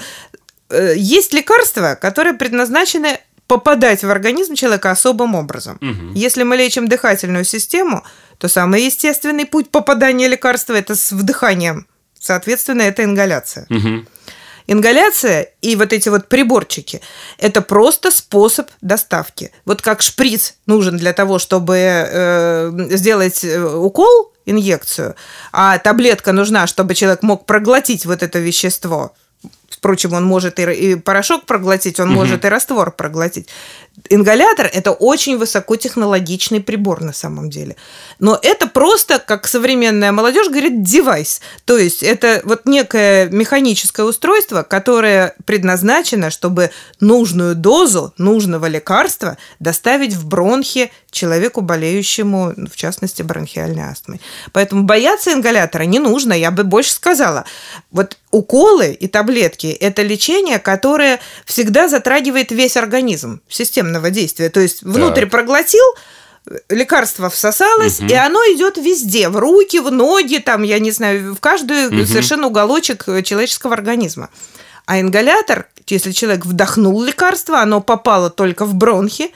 э, 0.69 0.93
есть 0.95 1.33
лекарства, 1.33 1.97
которые 1.99 2.33
предназначены 2.33 3.19
попадать 3.47 4.03
в 4.03 4.09
организм 4.09 4.55
человека 4.55 4.91
особым 4.91 5.35
образом. 5.35 5.77
Угу. 5.81 6.13
Если 6.15 6.43
мы 6.43 6.55
лечим 6.55 6.87
дыхательную 6.87 7.43
систему, 7.43 8.03
то 8.37 8.47
самый 8.47 8.85
естественный 8.85 9.45
путь 9.45 9.69
попадания 9.69 10.29
лекарства 10.29 10.73
это 10.73 10.95
с 10.95 11.11
вдыханием. 11.11 11.87
Соответственно, 12.17 12.83
это 12.83 13.03
ингаляция. 13.03 13.67
Угу. 13.69 14.05
Ингаляция 14.67 15.49
и 15.61 15.75
вот 15.75 15.93
эти 15.93 16.09
вот 16.09 16.29
приборчики– 16.29 17.01
это 17.37 17.61
просто 17.61 18.11
способ 18.11 18.69
доставки. 18.81 19.51
Вот 19.65 19.81
как 19.81 20.01
шприц 20.01 20.55
нужен 20.65 20.97
для 20.97 21.13
того, 21.13 21.39
чтобы 21.39 21.75
э, 21.77 22.71
сделать 22.91 23.43
э, 23.43 23.61
укол, 23.61 24.31
инъекцию, 24.45 25.15
а 25.51 25.77
таблетка 25.77 26.31
нужна, 26.31 26.67
чтобы 26.67 26.95
человек 26.95 27.23
мог 27.23 27.45
проглотить 27.45 28.05
вот 28.05 28.23
это 28.23 28.39
вещество. 28.39 29.13
Впрочем, 29.69 30.13
он 30.13 30.23
может 30.23 30.59
и, 30.59 30.63
и 30.63 30.95
порошок 30.95 31.45
проглотить, 31.45 31.99
он 31.99 32.09
угу. 32.09 32.19
может 32.19 32.45
и 32.45 32.49
раствор 32.49 32.91
проглотить. 32.91 33.49
Ингалятор– 34.09 34.69
это 34.73 34.91
очень 34.91 35.37
высокотехнологичный 35.37 36.61
прибор 36.61 37.01
на 37.01 37.13
самом 37.13 37.51
деле. 37.51 37.75
Но 38.17 38.39
это 38.41 38.67
просто, 38.67 39.19
как 39.19 39.47
современная 39.47 40.11
молодежь 40.11 40.49
говорит, 40.49 40.81
девайс. 40.81 41.41
То 41.65 41.77
есть 41.77 42.01
это 42.01 42.41
вот 42.43 42.65
некое 42.65 43.29
механическое 43.29 44.03
устройство, 44.03 44.63
которое 44.63 45.35
предназначено, 45.45 46.31
чтобы 46.31 46.71
нужную 46.99 47.55
дозу 47.55 48.13
нужного 48.17 48.65
лекарства 48.65 49.37
доставить 49.59 50.13
в 50.13 50.27
бронхи 50.27 50.91
человеку, 51.11 51.61
болеющему, 51.61 52.53
в 52.69 52.75
частности, 52.75 53.21
бронхиальной 53.21 53.83
астмой. 53.83 54.19
Поэтому 54.51 54.83
бояться 54.83 55.31
ингалятора 55.31 55.83
не 55.83 55.99
нужно, 55.99 56.33
я 56.33 56.49
бы 56.49 56.63
больше 56.63 56.91
сказала. 56.91 57.45
Вот 57.91 58.17
уколы 58.31 58.91
и 58.93 59.07
таблетки– 59.07 59.67
это 59.79 60.01
лечение, 60.01 60.57
которое 60.57 61.19
всегда 61.45 61.87
затрагивает 61.87 62.51
весь 62.51 62.75
организм 62.75 63.41
системного 63.83 64.09
действия. 64.09 64.49
То 64.49 64.59
есть 64.59 64.83
внутрь 64.83 65.21
так. 65.21 65.31
проглотил, 65.31 65.83
лекарство 66.69 67.29
всосалось, 67.29 67.99
угу. 67.99 68.07
и 68.07 68.13
оно 68.13 68.39
идет 68.53 68.77
везде, 68.77 69.29
в 69.29 69.37
руки, 69.37 69.79
в 69.79 69.91
ноги, 69.91 70.37
там, 70.37 70.63
я 70.63 70.79
не 70.79 70.91
знаю, 70.91 71.35
в 71.35 71.39
каждый 71.39 71.87
угу. 71.87 72.05
совершенно 72.05 72.47
уголочек 72.47 73.05
человеческого 73.23 73.73
организма. 73.73 74.29
А 74.85 74.99
ингалятор, 74.99 75.67
если 75.87 76.11
человек 76.11 76.45
вдохнул 76.45 77.01
лекарство, 77.03 77.59
оно 77.61 77.81
попало 77.81 78.29
только 78.29 78.65
в 78.65 78.75
бронхи, 78.75 79.33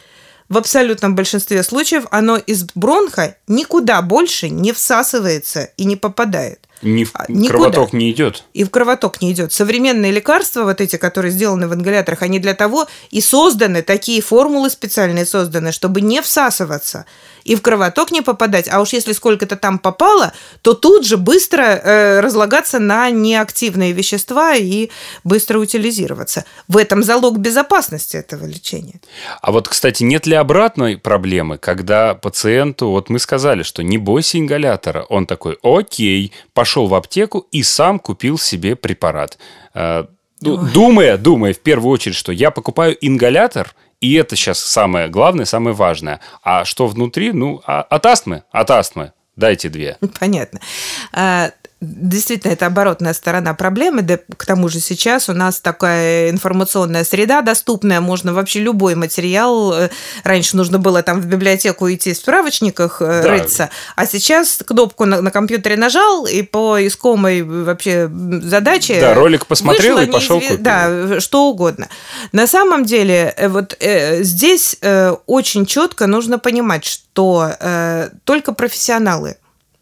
в 0.49 0.57
абсолютном 0.57 1.15
большинстве 1.15 1.61
случаев 1.61 2.05
оно 2.09 2.37
из 2.37 2.63
бронха 2.73 3.35
никуда 3.47 4.01
больше 4.01 4.49
не 4.49 4.71
всасывается 4.71 5.69
и 5.75 5.83
не 5.83 5.97
попадает. 5.97 6.67
Ни 6.81 7.03
в 7.03 7.11
а, 7.13 7.25
Никуда. 7.27 7.49
кровоток 7.49 7.93
не 7.93 8.11
идет. 8.11 8.43
И 8.53 8.63
в 8.63 8.69
кровоток 8.69 9.21
не 9.21 9.31
идет. 9.31 9.53
Современные 9.53 10.11
лекарства, 10.11 10.63
вот 10.63 10.81
эти, 10.81 10.97
которые 10.97 11.31
сделаны 11.31 11.67
в 11.67 11.73
ингаляторах, 11.73 12.21
они 12.21 12.39
для 12.39 12.53
того 12.53 12.87
и 13.09 13.21
созданы, 13.21 13.81
такие 13.81 14.21
формулы 14.21 14.69
специальные 14.69 15.25
созданы, 15.25 15.71
чтобы 15.71 16.01
не 16.01 16.21
всасываться 16.21 17.05
и 17.47 17.55
в 17.55 17.61
кровоток 17.61 18.11
не 18.11 18.21
попадать. 18.21 18.67
А 18.69 18.81
уж 18.81 18.93
если 18.93 19.13
сколько-то 19.13 19.55
там 19.55 19.79
попало, 19.79 20.33
то 20.61 20.73
тут 20.73 21.05
же 21.05 21.15
быстро 21.15 21.63
э, 21.63 22.19
разлагаться 22.19 22.77
на 22.79 23.09
неактивные 23.09 23.93
вещества 23.93 24.53
и 24.55 24.89
быстро 25.23 25.59
утилизироваться. 25.59 26.43
В 26.67 26.75
этом 26.75 27.03
залог 27.03 27.37
безопасности 27.37 28.17
этого 28.17 28.45
лечения. 28.45 28.99
А 29.41 29.51
вот, 29.51 29.69
кстати, 29.69 30.03
нет 30.03 30.27
ли 30.27 30.35
обратной 30.35 30.97
проблемы, 30.97 31.57
когда 31.57 32.15
пациенту, 32.15 32.89
вот 32.89 33.09
мы 33.09 33.17
сказали, 33.17 33.63
что 33.63 33.81
не 33.81 33.97
бойся 33.97 34.37
ингалятора, 34.37 35.03
он 35.03 35.25
такой, 35.25 35.57
окей, 35.63 36.33
пошел 36.53 36.66
в 36.75 36.93
аптеку 36.93 37.47
и 37.51 37.63
сам 37.63 37.99
купил 37.99 38.37
себе 38.37 38.75
препарат. 38.75 39.37
Э, 39.73 40.05
думая, 40.41 41.17
думая 41.17 41.53
в 41.53 41.59
первую 41.59 41.91
очередь, 41.91 42.15
что 42.15 42.31
я 42.31 42.51
покупаю 42.51 42.97
ингалятор– 43.01 43.73
и 43.99 44.13
это 44.13 44.35
сейчас 44.35 44.59
самое 44.59 45.07
главное, 45.07 45.45
самое 45.45 45.75
важное. 45.75 46.19
А 46.43 46.65
что 46.65 46.87
внутри? 46.87 47.31
Ну, 47.31 47.61
а, 47.65 47.81
от 47.81 48.05
астмы, 48.05 48.43
от 48.51 48.69
астмы. 48.69 49.13
Дайте 49.35 49.69
две. 49.69 49.97
Понятно. 50.19 50.59
А, 51.11 51.51
Действительно, 51.79 52.53
это 52.53 52.65
оборотная 52.65 53.13
сторона 53.13 53.53
проблемы. 53.53 54.01
Да, 54.01 54.17
к 54.35 54.45
тому 54.47 54.67
же 54.67 54.79
сейчас 54.79 55.29
у 55.29 55.33
нас 55.33 55.61
такая 55.61 56.31
информационная 56.31 57.03
среда 57.03 57.43
доступная, 57.43 58.01
можно 58.01 58.33
вообще 58.33 58.61
любой 58.61 58.95
материал. 58.95 59.73
Э, 59.73 59.89
раньше 60.23 60.57
нужно 60.57 60.79
было 60.79 61.03
там 61.03 61.21
в 61.21 61.27
библиотеку 61.27 61.87
идти 61.93 62.13
в 62.13 62.17
справочниках 62.17 62.99
э, 62.99 63.21
да. 63.21 63.29
рыться, 63.29 63.69
а 63.95 64.07
сейчас 64.07 64.63
кнопку 64.65 65.05
на, 65.05 65.21
на 65.21 65.29
компьютере 65.29 65.77
нажал 65.77 66.25
и 66.25 66.41
по 66.41 66.85
искомой 66.85 67.43
вообще 67.43 68.09
задаче. 68.11 68.99
Да, 68.99 69.13
ролик 69.13 69.45
посмотрел 69.45 69.99
и 69.99 70.07
пошел 70.07 70.39
неизв... 70.39 70.57
Да, 70.57 71.19
что 71.19 71.47
угодно. 71.47 71.89
На 72.31 72.47
самом 72.47 72.85
деле, 72.85 73.35
э, 73.37 73.49
вот 73.49 73.77
э, 73.79 74.23
здесь 74.23 74.77
э, 74.81 75.11
очень 75.27 75.67
четко 75.67 76.07
нужно 76.07 76.39
понимать, 76.39 76.85
что 76.85 77.51
э, 77.59 78.09
только 78.23 78.53
профессионалы 78.53 79.37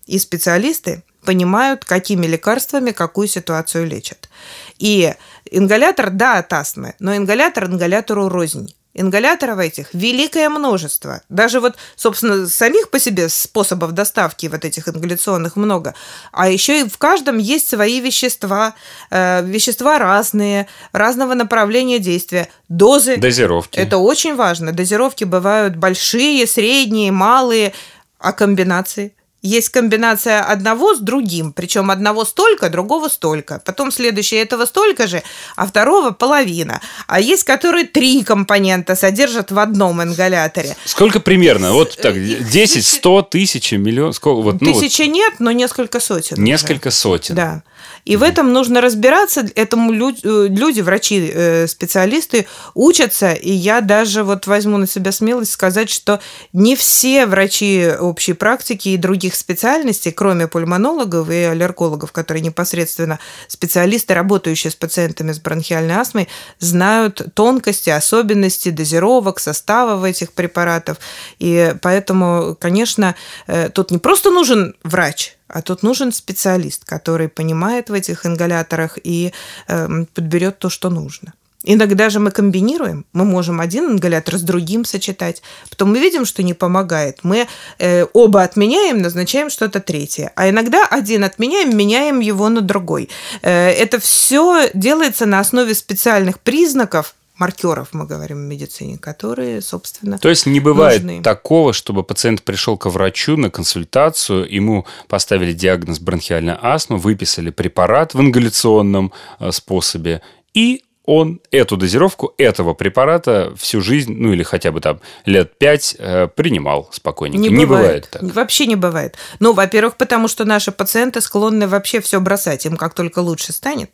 и 0.08 0.20
специалисты 0.20 1.04
понимают, 1.26 1.84
какими 1.84 2.26
лекарствами 2.28 2.92
какую 2.92 3.28
ситуацию 3.28 3.86
лечат. 3.86 4.30
И 4.78 5.14
ингалятор, 5.52 6.10
да, 6.12 6.38
от 6.38 6.54
астмы, 6.54 6.94
но 7.00 7.16
ингалятор 7.16 7.66
ингалятору 7.66 8.30
рознь. 8.30 8.74
Ингаляторов 8.98 9.60
этих 9.60 9.94
великое 9.94 10.48
множество. 10.48 11.22
Даже 11.28 11.60
вот, 11.60 11.76
собственно, 11.98 12.48
самих 12.48 12.90
по 12.90 12.98
себе 12.98 13.28
способов 13.28 13.92
доставки 13.92 14.48
вот 14.48 14.64
этих 14.64 14.88
ингаляционных 14.88 15.58
много. 15.58 15.96
А 16.32 16.48
еще 16.50 16.80
и 16.80 16.90
в 16.90 16.98
каждом 16.98 17.38
есть 17.38 17.68
свои 17.68 18.00
вещества. 18.00 18.74
Э, 19.12 19.44
вещества 19.44 20.00
разные, 20.00 20.68
разного 20.94 21.34
направления 21.34 22.00
действия. 22.00 22.48
Дозы. 22.70 23.18
Дозировки. 23.18 23.78
Это 23.78 23.98
очень 23.98 24.34
важно. 24.38 24.72
Дозировки 24.72 25.26
бывают 25.26 25.76
большие, 25.76 26.48
средние, 26.48 27.12
малые. 27.12 27.74
А 28.18 28.32
комбинации? 28.32 29.14
Есть 29.46 29.70
комбинация 29.70 30.42
одного 30.42 30.96
с 30.96 31.00
другим, 31.00 31.54
причем 31.54 31.92
одного 31.92 32.26
столько, 32.26 32.70
другого 32.70 33.10
столько. 33.10 33.62
Потом 33.64 33.92
следующее 33.92 34.42
этого 34.42 34.66
столько 34.66 35.08
же, 35.08 35.22
а 35.56 35.66
второго 35.68 36.12
половина. 36.12 36.82
А 37.08 37.20
есть, 37.20 37.44
которые 37.44 37.86
три 37.86 38.24
компонента 38.24 38.96
содержат 38.96 39.52
в 39.52 39.60
одном 39.60 40.02
ингаляторе. 40.02 40.76
Сколько 40.86 41.20
примерно? 41.20 41.74
Вот 41.74 41.96
так, 41.98 42.16
10, 42.16 42.86
100, 42.86 43.22
тысячи, 43.24 43.76
миллион? 43.76 44.14
Сколько? 44.14 44.42
Вот, 44.42 44.62
ну, 44.62 44.74
Тысячи 44.74 45.04
вот. 45.04 45.12
нет, 45.12 45.34
но 45.40 45.52
несколько 45.52 46.00
сотен. 46.00 46.44
Несколько 46.44 46.88
уже. 46.88 46.98
сотен. 46.98 47.36
Да. 47.36 47.64
И 48.06 48.18
в 48.18 48.24
этом 48.24 48.54
нужно 48.54 48.82
разбираться. 48.82 49.48
Этому 49.56 49.92
э, 49.92 50.48
люди, 50.48 50.82
врачи, 50.82 51.32
э, 51.34 51.68
специалисты 51.68 52.46
учатся. 52.76 53.34
И 53.34 53.52
я 53.52 53.82
даже 53.82 54.24
вот 54.24 54.48
возьму 54.48 54.78
на 54.78 54.88
себя 54.88 55.12
смелость 55.12 55.52
сказать, 55.52 55.90
что 55.90 56.20
не 56.54 56.76
все 56.76 57.26
врачи 57.26 57.88
общей 58.00 58.34
практики 58.34 58.90
и 58.90 58.98
других 58.98 59.35
специальностей, 59.36 60.12
кроме 60.12 60.48
пульмонологов 60.48 61.30
и 61.30 61.44
аллергологов, 61.44 62.12
которые 62.12 62.42
непосредственно 62.42 63.20
специалисты, 63.48 64.14
работающие 64.14 64.72
с 64.72 64.76
пациентами 64.76 65.32
с 65.32 65.40
бронхиальной 65.40 65.96
астмой, 65.96 66.28
знают 66.60 67.22
тонкости, 67.34 67.90
особенности 67.90 68.70
дозировок, 68.70 69.40
составов 69.40 70.04
этих 70.04 70.34
препаратов. 70.34 70.98
И 71.40 71.76
поэтому, 71.82 72.56
конечно, 72.60 73.16
э, 73.48 73.70
тут 73.70 73.92
не 73.92 73.98
просто 73.98 74.32
нужен 74.32 74.76
врач, 74.84 75.38
а 75.48 75.62
тут 75.62 75.84
нужен 75.84 76.12
специалист, 76.12 76.86
который 76.86 77.30
понимает 77.30 77.90
в 77.90 77.94
этих 77.94 78.26
ингаляторах 78.26 78.98
и 79.04 79.34
э, 79.68 80.06
подберет 80.14 80.60
то, 80.60 80.70
что 80.70 80.90
нужно. 80.90 81.34
Иногда 81.66 82.10
же 82.10 82.20
мы 82.20 82.32
комбинируем, 82.32 83.06
мы 83.14 83.26
можем 83.26 83.60
один 83.60 83.92
ингалятор 83.92 84.38
с 84.38 84.42
другим 84.42 84.86
сочетать, 84.86 85.42
потом 85.70 85.92
мы 85.92 86.00
видим, 86.00 86.26
что 86.26 86.44
не 86.44 86.54
помогает, 86.54 87.20
мы 87.24 87.48
э, 87.80 88.06
оба 88.14 88.44
отменяем, 88.44 89.02
назначаем 89.02 89.50
что-то 89.50 89.80
третье, 89.80 90.32
а 90.36 90.50
иногда 90.50 90.86
один 90.86 91.24
отменяем, 91.24 91.76
меняем 91.76 92.20
его 92.20 92.50
на 92.50 92.62
другой. 92.62 93.10
Э, 93.42 93.70
это 93.70 94.00
все 94.00 94.70
делается 94.74 95.26
на 95.26 95.40
основе 95.40 95.74
специальных 95.74 96.40
признаков, 96.40 97.16
маркеров, 97.38 97.90
мы 97.94 98.06
говорим 98.06 98.38
в 98.38 98.42
медицине, 98.42 98.98
которые, 98.98 99.62
собственно, 99.62 100.18
То 100.18 100.30
есть 100.30 100.46
не 100.46 100.60
бывает 100.60 101.04
нужны. 101.04 101.22
такого, 101.22 101.74
чтобы 101.74 102.04
пациент 102.04 102.44
пришел 102.44 102.78
к 102.78 102.90
врачу 102.90 103.38
на 103.38 103.50
консультацию, 103.50 104.50
ему 104.50 104.86
поставили 105.08 105.54
диагноз 105.54 106.00
бронхиальная 106.00 106.58
астма, 106.62 106.98
выписали 106.98 107.50
препарат 107.50 108.14
в 108.14 108.22
ингаляционном 108.22 109.12
э, 109.40 109.52
способе, 109.52 110.22
и 110.54 110.84
он 111.06 111.42
эту 111.52 111.78
дозировку 111.78 112.34
этого 112.38 112.74
препарата 112.74 113.54
всю 113.58 113.82
жизнь, 113.82 114.14
ну 114.14 114.34
или 114.34 114.44
хотя 114.44 114.72
бы 114.72 114.82
там 114.82 115.00
лет 115.26 115.58
пять 115.58 115.96
э, 115.98 116.28
принимал 116.28 116.90
спокойненько. 116.92 117.42
Не, 117.42 117.50
не 117.50 117.66
бывает. 117.66 117.86
бывает 117.86 118.10
так. 118.10 118.24
Вообще 118.36 118.66
не 118.66 118.76
бывает. 118.76 119.16
Ну, 119.40 119.54
во-первых, 119.54 119.98
потому 119.98 120.28
что 120.28 120.46
наши 120.46 120.72
пациенты 120.72 121.22
склонны 121.22 121.68
вообще 121.68 122.02
все 122.02 122.20
бросать. 122.20 122.66
Им 122.66 122.78
как 122.78 122.94
только 122.94 123.20
лучше 123.20 123.54
станет, 123.54 123.92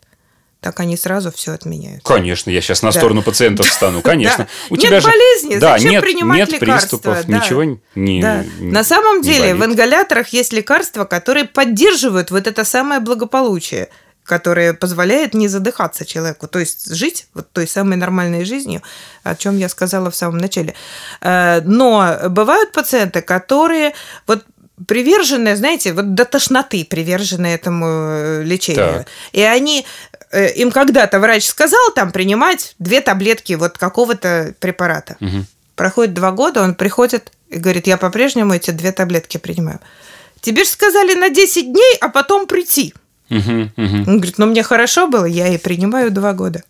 так 0.61 0.79
они 0.79 0.95
сразу 0.95 1.31
все 1.31 1.53
отменяют. 1.53 2.03
Конечно, 2.03 2.51
я 2.51 2.61
сейчас 2.61 2.83
на 2.83 2.91
да. 2.91 2.99
сторону 2.99 3.23
пациентов 3.23 3.65
встану, 3.69 4.01
конечно. 4.01 4.47
У 4.69 4.75
нет 4.75 4.83
тебя 4.83 5.01
болезни, 5.01 5.55
же... 5.55 5.59
да, 5.59 5.73
зачем 5.73 5.91
нет, 5.91 6.03
принимать 6.03 6.37
нет 6.37 6.61
лекарства? 6.61 6.97
приступов, 6.97 7.25
да. 7.25 7.37
ничего 7.37 7.63
не 7.95 8.21
да. 8.21 8.45
На 8.59 8.83
самом 8.83 9.21
деле 9.21 9.55
болит. 9.55 9.57
в 9.57 9.65
ингаляторах 9.71 10.29
есть 10.29 10.53
лекарства, 10.53 11.05
которые 11.05 11.45
поддерживают 11.45 12.29
вот 12.29 12.45
это 12.45 12.63
самое 12.63 12.99
благополучие 12.99 13.89
которое 14.31 14.73
позволяет 14.73 15.33
не 15.33 15.49
задыхаться 15.49 16.05
человеку, 16.05 16.47
то 16.47 16.59
есть 16.59 16.95
жить 16.95 17.27
вот 17.33 17.51
той 17.51 17.67
самой 17.67 17.97
нормальной 17.97 18.45
жизнью, 18.45 18.81
о 19.23 19.35
чем 19.35 19.57
я 19.57 19.69
сказала 19.69 20.09
в 20.09 20.15
самом 20.15 20.37
начале. 20.37 20.73
Э, 21.21 21.61
но 21.65 22.17
бывают 22.29 22.71
пациенты, 22.71 23.21
которые 23.21 23.93
вот 24.27 24.45
приверженные, 24.87 25.55
знаете, 25.55 25.93
вот 25.93 26.15
до 26.15 26.25
тошноты 26.25 26.85
привержены 26.85 27.47
этому 27.47 27.85
э, 27.87 28.43
лечению. 28.43 28.99
Так. 28.99 29.07
И 29.33 29.41
они 29.41 29.85
Э, 30.31 30.49
им 30.53 30.71
когда-то 30.71 31.19
врач 31.19 31.45
сказал 31.45 31.91
там 31.93 32.11
принимать 32.11 32.75
две 32.79 33.01
таблетки 33.01 33.53
вот 33.53 33.77
какого-то 33.77 34.55
препарата. 34.59 35.17
Угу. 35.19 35.45
Проходит 35.75 36.13
два 36.13 36.31
года, 36.31 36.61
он 36.61 36.75
приходит 36.75 37.31
и 37.49 37.57
говорит, 37.57 37.87
я 37.87 37.97
по-прежнему 37.97 38.53
эти 38.53 38.71
две 38.71 38.91
таблетки 38.91 39.37
принимаю. 39.37 39.79
Тебе 40.39 40.63
же 40.63 40.69
сказали 40.69 41.15
на 41.15 41.29
10 41.29 41.71
дней, 41.71 41.97
а 41.99 42.09
потом 42.09 42.47
прийти. 42.47 42.93
Он 43.77 44.17
говорит, 44.17 44.37
ну 44.37 44.45
мне 44.45 44.63
хорошо 44.63 45.07
было, 45.07 45.25
я 45.25 45.47
и 45.47 45.57
принимаю 45.57 46.11
два 46.11 46.33
года. 46.33 46.63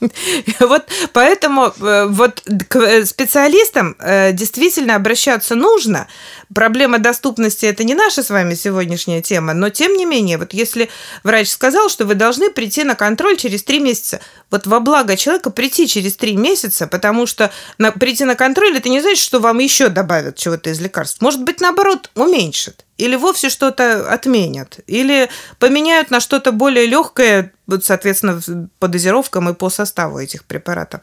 Вот 0.60 0.84
поэтому 1.12 1.72
э, 1.80 2.06
вот 2.08 2.42
к 2.68 2.76
э, 2.76 3.04
специалистам 3.04 3.96
э, 3.98 4.32
действительно 4.32 4.96
обращаться 4.96 5.54
нужно. 5.54 6.06
Проблема 6.54 6.98
доступности– 6.98 7.66
это 7.66 7.84
не 7.84 7.94
наша 7.94 8.22
с 8.22 8.30
вами 8.30 8.54
сегодняшняя 8.54 9.20
тема, 9.20 9.54
но 9.54 9.70
тем 9.70 9.94
не 9.94 10.04
менее, 10.04 10.38
вот 10.38 10.54
если 10.54 10.88
врач 11.22 11.48
сказал, 11.48 11.88
что 11.88 12.04
вы 12.04 12.14
должны 12.14 12.50
прийти 12.50 12.84
на 12.84 12.94
контроль 12.94 13.36
через 13.36 13.64
три 13.64 13.80
месяца, 13.80 14.20
вот 14.50 14.66
во 14.66 14.80
благо 14.80 15.16
человека 15.16 15.50
прийти 15.50 15.88
через 15.88 16.16
три 16.16 16.36
месяца, 16.36 16.86
потому 16.86 17.26
что 17.26 17.50
на, 17.78 17.90
прийти 17.90 18.24
на 18.24 18.36
контроль– 18.36 18.76
это 18.78 18.88
не 18.88 19.00
значит, 19.00 19.22
что 19.22 19.40
вам 19.40 19.58
еще 19.58 19.88
добавят 19.88 20.36
чего-то 20.36 20.70
из 20.70 20.80
лекарств. 20.80 21.20
Может 21.20 21.42
быть, 21.42 21.60
наоборот, 21.60 22.10
уменьшит 22.14 22.84
или 22.96 23.16
вовсе 23.16 23.48
что-то 23.48 24.08
отменят, 24.12 24.78
или 24.86 25.28
поменяют 25.58 26.10
на 26.10 26.20
что-то 26.20 26.52
более 26.52 26.86
легкое, 26.86 27.52
соответственно, 27.82 28.40
по 28.78 28.86
дозировкам 28.86 29.48
и 29.48 29.54
по 29.54 29.68
составу 29.68 30.18
этих 30.18 30.44
препаратов. 30.44 31.00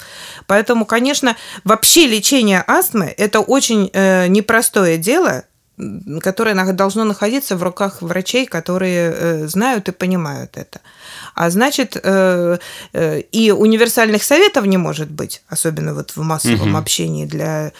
Поэтому, 0.48 0.86
конечно, 0.86 1.36
вообще 1.66 2.08
лечение 2.08 2.64
астмы– 2.66 3.14
это 3.18 3.42
очень 3.42 3.90
э, 3.92 4.28
непростое 4.28 4.98
дело, 4.98 5.41
которое 6.22 6.56
должно 6.74 7.04
находиться 7.04 7.56
в 7.56 7.64
руках 7.64 8.02
врачей, 8.02 8.46
которые 8.46 9.14
э, 9.14 9.48
знают 9.48 9.90
и 9.90 9.92
понимают 9.92 10.58
это. 10.58 10.82
А 11.36 11.50
значит, 11.50 11.98
э, 12.02 12.58
э, 12.94 13.20
и 13.32 13.52
универсальных 13.52 14.24
советов 14.24 14.66
не 14.66 14.78
может 14.78 15.10
быть, 15.10 15.44
особенно 15.48 15.94
вот 15.94 16.12
в 16.12 16.22
массовом 16.22 16.70
угу. 16.70 16.78
общении 16.78 17.26
для 17.26 17.72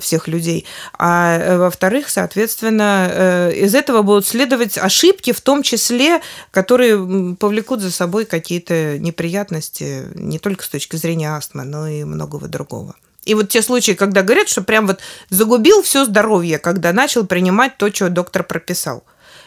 всех 0.00 0.28
людей. 0.28 0.66
А 0.98 1.56
во-вторых, 1.58 2.08
соответственно, 2.08 3.50
из 3.54 3.74
этого 3.74 4.02
будут 4.02 4.26
следовать 4.26 4.78
ошибки, 4.78 5.32
в 5.32 5.40
том 5.40 5.62
числе, 5.62 6.20
которые 6.50 7.36
повлекут 7.36 7.80
за 7.80 7.90
собой 7.90 8.24
какие-то 8.24 8.98
неприятности 8.98 10.04
не 10.14 10.38
только 10.38 10.64
с 10.64 10.68
точки 10.68 10.96
зрения 10.96 11.30
астмы, 11.30 11.64
но 11.64 11.88
и 11.88 12.04
многого 12.04 12.48
другого. 12.48 12.94
И 13.26 13.34
вот 13.34 13.48
те 13.50 13.60
случаи, 13.60 13.92
когда 13.92 14.22
говорят, 14.22 14.48
что 14.48 14.62
прям 14.62 14.86
вот 14.86 15.00
загубил 15.28 15.82
все 15.82 16.04
здоровье, 16.04 16.58
когда 16.58 16.92
начал 16.92 17.26
принимать 17.26 17.76
то, 17.76 17.92
что 17.92 18.08
доктор 18.08 18.44
прописал. 18.44 19.04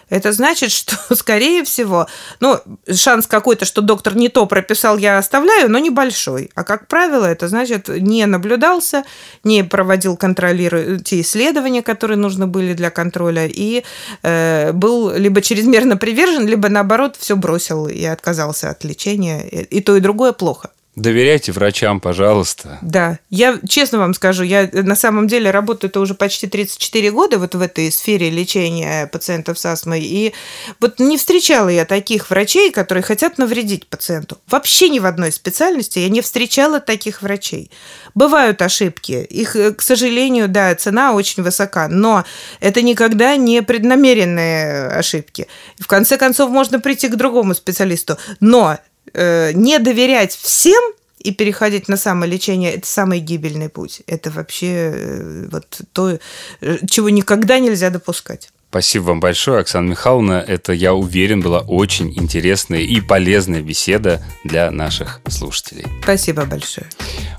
Это 0.10 0.32
значит, 0.34 0.72
что, 0.72 1.16
скорее 1.16 1.64
всего, 1.64 2.08
ну, 2.40 2.60
шанс 2.94 3.28
какой-то, 3.28 3.66
что 3.66 3.82
доктор 3.82 4.16
не 4.16 4.30
то 4.30 4.46
прописал, 4.46 4.98
я 4.98 5.18
оставляю, 5.18 5.70
но 5.70 5.80
небольшой. 5.80 6.52
А 6.56 6.64
как 6.64 6.88
правило, 6.88 7.26
это 7.26 7.48
значит, 7.48 7.88
не 7.88 8.26
наблюдался, 8.26 9.04
не 9.44 9.64
проводил 9.64 10.18
контролиру... 10.18 11.00
те 11.00 11.22
исследования, 11.22 11.82
которые 11.82 12.18
нужны 12.18 12.48
были 12.48 12.74
для 12.74 12.90
контроля, 12.90 13.48
и 13.48 13.84
э, 14.24 14.72
был 14.74 15.12
либо 15.12 15.42
чрезмерно 15.42 15.96
привержен, 15.98 16.48
либо 16.48 16.70
наоборот 16.70 17.16
все 17.18 17.36
бросил 17.36 17.88
и 17.88 18.04
отказался 18.04 18.70
от 18.70 18.84
лечения. 18.84 19.48
И 19.48 19.82
то, 19.82 19.96
и 19.96 20.00
другое 20.00 20.34
плохо. 20.34 20.72
Доверяйте 21.00 21.54
врачам, 21.54 22.02
пожалуйста. 22.02 22.78
Да, 22.82 23.20
я 23.30 23.58
честно 23.68 24.00
вам 24.00 24.14
скажу, 24.14 24.44
я 24.44 24.70
на 24.74 24.96
самом 24.96 25.28
деле 25.28 25.50
работаю 25.50 25.90
это 25.90 26.02
уже 26.02 26.14
почти 26.14 26.46
34 26.46 27.12
года 27.12 27.40
вот 27.40 27.56
в 27.56 27.62
этой 27.62 27.90
сфере 27.90 28.30
лечения 28.30 29.08
пациентов 29.08 29.58
с 29.58 29.66
астмой, 29.66 30.02
и 30.02 30.34
вот 30.82 31.00
не 31.00 31.18
встречала 31.18 31.70
я 31.70 31.86
таких 31.86 32.30
врачей, 32.30 32.70
которые 32.70 33.02
хотят 33.02 33.38
навредить 33.38 33.88
пациенту. 33.88 34.40
Вообще 34.48 34.90
ни 34.90 35.00
в 35.00 35.06
одной 35.06 35.32
специальности 35.32 36.00
я 36.00 36.10
не 36.10 36.20
встречала 36.20 36.82
таких 36.82 37.22
врачей. 37.22 37.72
Бывают 38.14 38.62
ошибки, 38.62 39.26
их, 39.30 39.56
э, 39.56 39.74
к 39.74 39.82
сожалению, 39.82 40.50
да, 40.50 40.76
цена 40.76 41.14
очень 41.14 41.44
высока, 41.44 41.88
но 41.88 42.26
это 42.60 42.82
никогда 42.82 43.38
не 43.38 43.62
преднамеренные 43.62 44.88
ошибки. 44.88 45.48
В 45.80 45.88
конце 45.88 46.18
концов, 46.18 46.50
можно 46.50 46.82
прийти 46.82 47.08
к 47.08 47.16
другому 47.16 47.56
специалисту, 47.56 48.18
но 48.42 48.78
э, 49.14 49.52
не 49.54 49.80
доверять 49.80 50.34
всем 50.36 50.82
и 51.20 51.32
переходить 51.32 51.90
на 51.90 51.98
самолечение– 51.98 52.74
это 52.76 52.88
самый 52.88 53.20
гибельный 53.20 53.70
путь. 53.70 54.02
Это 54.08 54.32
вообще 54.32 54.92
э, 54.96 55.48
вот 55.52 55.82
то, 55.94 56.20
э, 56.62 56.78
чего 56.90 57.10
никогда 57.10 57.60
нельзя 57.60 57.90
допускать. 57.90 58.50
Спасибо 58.70 59.06
вам 59.06 59.20
большое, 59.20 59.62
Оксана 59.62 59.90
Михайловна. 59.90 60.46
Это, 60.48 60.74
я 60.74 60.94
уверен, 60.94 61.42
была 61.42 61.62
очень 61.62 62.14
интересная 62.16 62.82
и 62.82 63.02
полезная 63.02 63.62
беседа 63.62 64.24
для 64.44 64.70
наших 64.70 65.22
слушателей. 65.28 65.88
Спасибо 66.04 66.46
большое. 66.46 66.88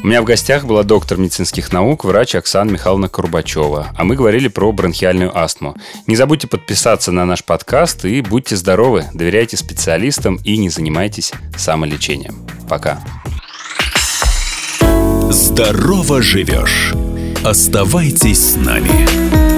У 0.03 0.09
меня 0.09 0.23
в 0.23 0.25
гостях 0.25 0.65
была 0.65 0.83
доктор 0.83 1.19
медицинских 1.19 1.73
наук, 1.73 2.05
врач 2.05 2.35
Оксана 2.35 2.71
Михайловна 2.71 3.09
Курбачева. 3.09 3.93
А 3.97 4.05
мы 4.05 4.17
говорили 4.17 4.49
про 4.49 4.73
бронхиальную 4.73 5.37
астму. 5.39 5.77
Не 6.09 6.17
забудьте 6.17 6.49
подписаться 6.49 7.13
на 7.13 7.25
наш 7.25 7.45
подкаст 7.45 8.05
и 8.05 8.23
будьте 8.23 8.57
здоровы, 8.57 9.05
доверяйте 9.15 9.57
специалистам 9.57 10.41
и 10.43 10.57
не 10.57 10.69
занимайтесь 10.69 11.33
самолечением. 11.57 12.45
Пока. 12.69 13.01
Здорово 15.31 16.23
живешь. 16.23 16.93
Оставайтесь 17.45 18.53
с 18.53 18.57
нами. 18.57 19.50